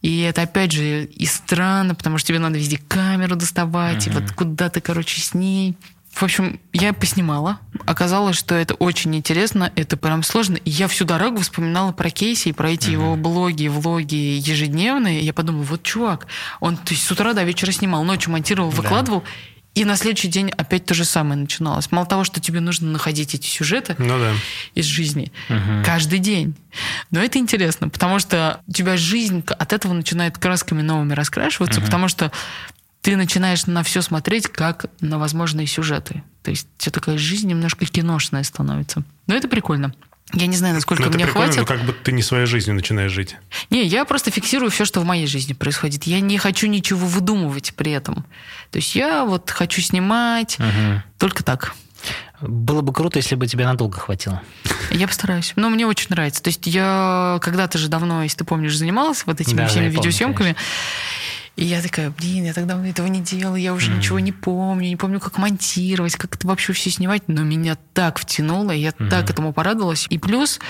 [0.00, 4.30] И это, опять же, и странно, потому что тебе надо везде камеру доставать, и вот
[4.30, 5.76] куда ты, короче, с ней.
[6.18, 7.60] В общем, я поснимала.
[7.86, 10.56] Оказалось, что это очень интересно, это прям сложно.
[10.56, 15.20] И я всю дорогу вспоминала про Кейси и про эти его блоги, влоги ежедневные.
[15.20, 16.26] И я подумала, вот чувак,
[16.58, 19.22] он то есть, с утра до вечера снимал, ночью монтировал, выкладывал,
[19.76, 21.92] и на следующий день опять то же самое начиналось.
[21.92, 24.32] Мало того, что тебе нужно находить эти сюжеты Ну да.
[24.74, 25.30] из жизни
[25.84, 26.56] каждый день.
[27.12, 32.08] Но это интересно, потому что у тебя жизнь от этого начинает красками новыми раскрашиваться, потому
[32.08, 32.32] что
[33.02, 36.22] ты начинаешь на все смотреть как на возможные сюжеты.
[36.42, 39.02] То есть все такая жизнь немножко киношная становится.
[39.26, 39.94] Но это прикольно.
[40.34, 41.60] Я не знаю, насколько Ну, это мне прикольно, хватит.
[41.70, 43.36] но как бы ты не своей жизнью начинаешь жить.
[43.70, 46.04] Не, я просто фиксирую все, что в моей жизни происходит.
[46.04, 48.26] Я не хочу ничего выдумывать при этом.
[48.70, 50.58] То есть я вот хочу снимать
[51.16, 51.74] только так.
[52.42, 54.42] Было бы круто, если бы тебе надолго хватило.
[54.90, 55.54] Я постараюсь.
[55.56, 56.42] Но мне очень нравится.
[56.42, 59.84] То есть я когда-то же давно, если ты помнишь, занималась вот этими Да, да, всеми
[59.86, 60.56] помню, видеосъемками.
[61.58, 64.88] И я такая, блин, я так давно этого не делала, я уже ничего не помню,
[64.88, 67.24] не помню, как монтировать, как это вообще все снимать.
[67.26, 70.06] Но меня так втянуло, и я так этому порадовалась.
[70.08, 70.60] И плюс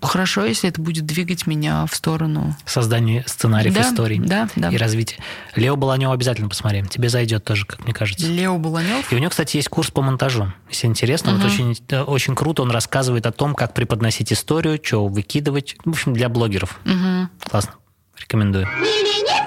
[0.00, 4.70] хорошо, если это будет двигать меня в сторону Создание сценариев, Да, историй да, да.
[4.70, 5.18] и развития.
[5.54, 6.82] Лео Баланева обязательно посмотри.
[6.84, 8.26] Тебе зайдет тоже, как мне кажется.
[8.26, 9.12] Лео Баланев.
[9.12, 10.50] И у него, кстати, есть курс по монтажу.
[10.70, 15.06] Если интересно, вот очень, э, очень круто он рассказывает о том, как преподносить историю, что
[15.08, 15.76] выкидывать.
[15.84, 16.80] В общем, для блогеров.
[16.84, 17.28] Мгм.
[17.50, 17.72] Классно.
[18.18, 18.66] Рекомендую.
[18.66, 19.45] Миленец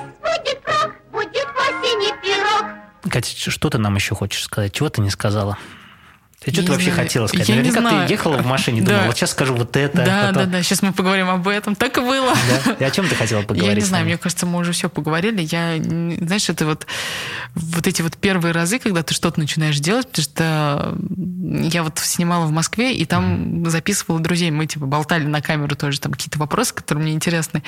[3.09, 4.73] Катя, что ты нам еще хочешь сказать?
[4.73, 5.57] Чего ты не сказала?
[6.49, 7.07] Ты что Я ты не вообще знаю.
[7.07, 7.49] хотела сказать?
[7.49, 8.07] Я не Наверняка знаю.
[8.07, 9.07] ты ехала в машине, думала, Да.
[9.07, 9.97] вот сейчас скажу вот это.
[9.97, 10.63] Да, потом- да, да.
[10.63, 11.75] Сейчас мы поговорим об этом.
[11.75, 12.33] Так и было.
[12.65, 12.73] Да?
[12.79, 13.63] И о чем ты хотела поговорить?
[13.69, 15.41] Я не знаю, мне кажется, мы уже все поговорили.
[15.41, 16.85] Я, знаешь, это вот,
[17.55, 20.97] вот эти вот первые разы, когда ты что-то начинаешь делать, потому что
[21.71, 24.51] я вот снимала в Москве, и там записывала друзей.
[24.51, 27.63] Мы типа болтали на камеру тоже, там какие-то вопросы, которые мне интересны.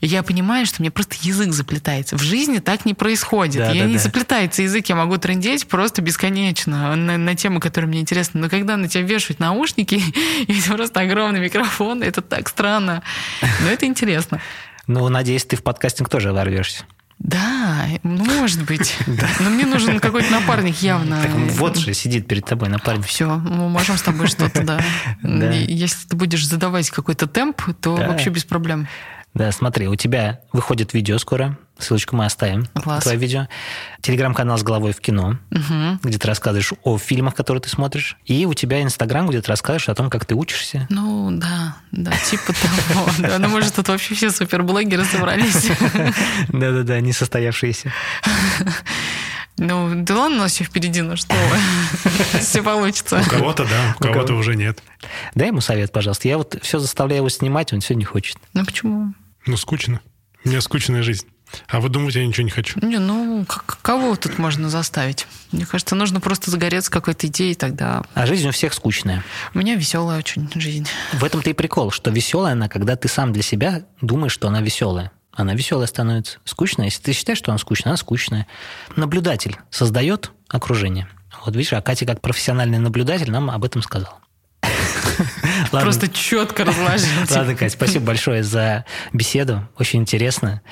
[0.00, 2.16] И я понимаю, что мне просто язык заплетается.
[2.16, 3.56] В жизни так не происходит.
[3.56, 4.00] Да, я да, не да.
[4.00, 8.11] заплетается язык, я могу трындеть просто бесконечно на, на темы, которые мне интересны.
[8.34, 10.00] Но когда на тебя вешают наушники,
[10.46, 13.02] и просто огромный микрофон, это так странно.
[13.62, 14.40] Но это интересно.
[14.86, 16.84] Ну, надеюсь, ты в подкастинг тоже ворвешься.
[17.18, 18.96] Да, ну, может быть.
[19.40, 21.22] Но мне нужен какой-то напарник явно.
[21.22, 23.06] Так вот же сидит перед тобой напарник.
[23.06, 24.80] Все, мы можем с тобой что-то, да.
[25.22, 28.88] Если ты будешь задавать какой-то темп, то вообще без проблем.
[29.34, 32.66] Да, смотри, у тебя выходит видео скоро, ссылочку мы оставим.
[32.74, 33.02] Класс.
[33.02, 33.48] Твое видео.
[34.00, 35.98] Телеграм-канал с головой в кино, угу.
[36.02, 38.16] где ты рассказываешь о фильмах, которые ты смотришь.
[38.24, 40.86] И у тебя Инстаграм, где ты рассказываешь о том, как ты учишься.
[40.90, 43.08] Ну, да, да, типа того.
[43.18, 45.70] Да, ну, может, тут вообще все суперблогеры собрались.
[46.48, 47.92] Да-да-да, не состоявшиеся.
[49.58, 51.34] Ну, да ладно, у нас все впереди, ну что
[52.40, 53.22] все получится.
[53.24, 54.82] У кого-то, да, у кого-то уже нет.
[55.34, 56.26] Дай ему совет, пожалуйста.
[56.26, 58.38] Я вот все заставляю его снимать, он все не хочет.
[58.54, 59.14] Ну, почему?
[59.46, 60.00] Ну, скучно.
[60.44, 61.26] У меня скучная жизнь.
[61.68, 62.78] А вы думаете, я ничего не хочу?
[62.80, 65.26] Не, ну, как, кого тут можно заставить?
[65.50, 68.02] Мне кажется, нужно просто загореться какой-то идеей тогда.
[68.14, 69.24] А жизнь у всех скучная.
[69.54, 70.86] У меня веселая очень жизнь.
[71.12, 74.60] В этом-то и прикол, что веселая она, когда ты сам для себя думаешь, что она
[74.60, 75.12] веселая.
[75.32, 76.38] Она веселая становится.
[76.44, 76.86] Скучная.
[76.86, 78.46] Если ты считаешь, что она скучная, она скучная.
[78.96, 81.08] Наблюдатель создает окружение.
[81.44, 84.21] Вот видишь, а Катя как профессиональный наблюдатель нам об этом сказал.
[85.70, 87.08] Просто четко разложил.
[87.30, 89.68] Ладно, Катя, спасибо большое за беседу.
[89.78, 90.62] Очень интересно.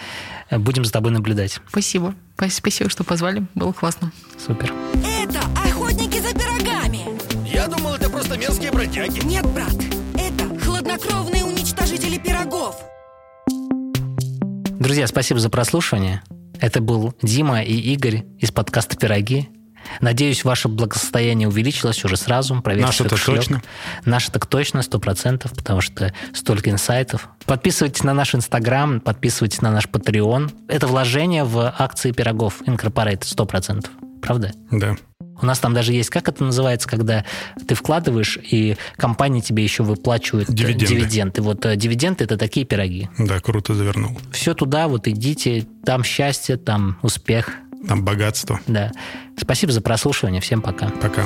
[0.51, 1.61] Будем за тобой наблюдать.
[1.69, 2.15] Спасибо.
[2.37, 3.47] Спасибо, что позвали.
[3.55, 4.13] Было классно.
[4.39, 4.73] Супер.
[5.05, 7.01] Это охотники за пирогами.
[7.47, 9.25] Я думал, это просто мерзкие бродяги.
[9.25, 9.75] Нет, брат.
[10.15, 12.77] Это хладнокровные уничтожители пирогов.
[14.79, 16.23] Друзья, спасибо за прослушивание.
[16.61, 19.49] Это был Дима и Игорь из подкаста «Пироги».
[20.01, 22.61] Надеюсь, ваше благосостояние увеличилось уже сразу.
[22.63, 23.63] Проверьте Наше так точно.
[24.05, 27.29] Наше так точно, сто процентов, потому что столько инсайтов.
[27.47, 30.53] Подписывайтесь на наш Инстаграм, подписывайтесь на наш Patreon.
[30.69, 32.63] Это вложение в акции пирогов
[33.23, 33.93] сто процентов.
[34.23, 34.53] Правда?
[34.71, 34.97] Да.
[35.43, 37.25] У нас там даже есть, как это называется, когда
[37.67, 40.87] ты вкладываешь, и компания тебе еще выплачивает дивиденды.
[40.87, 41.43] дивиденды.
[41.43, 43.09] Вот э, дивиденды– это такие пироги.
[43.19, 44.19] Да, круто завернул.
[44.33, 47.51] Все туда, вот идите, там счастье, там успех.
[47.87, 48.61] Там богатство.
[48.67, 48.93] Да.
[49.37, 50.41] Спасибо за прослушивание.
[50.41, 50.89] Всем пока.
[51.03, 51.25] Пока.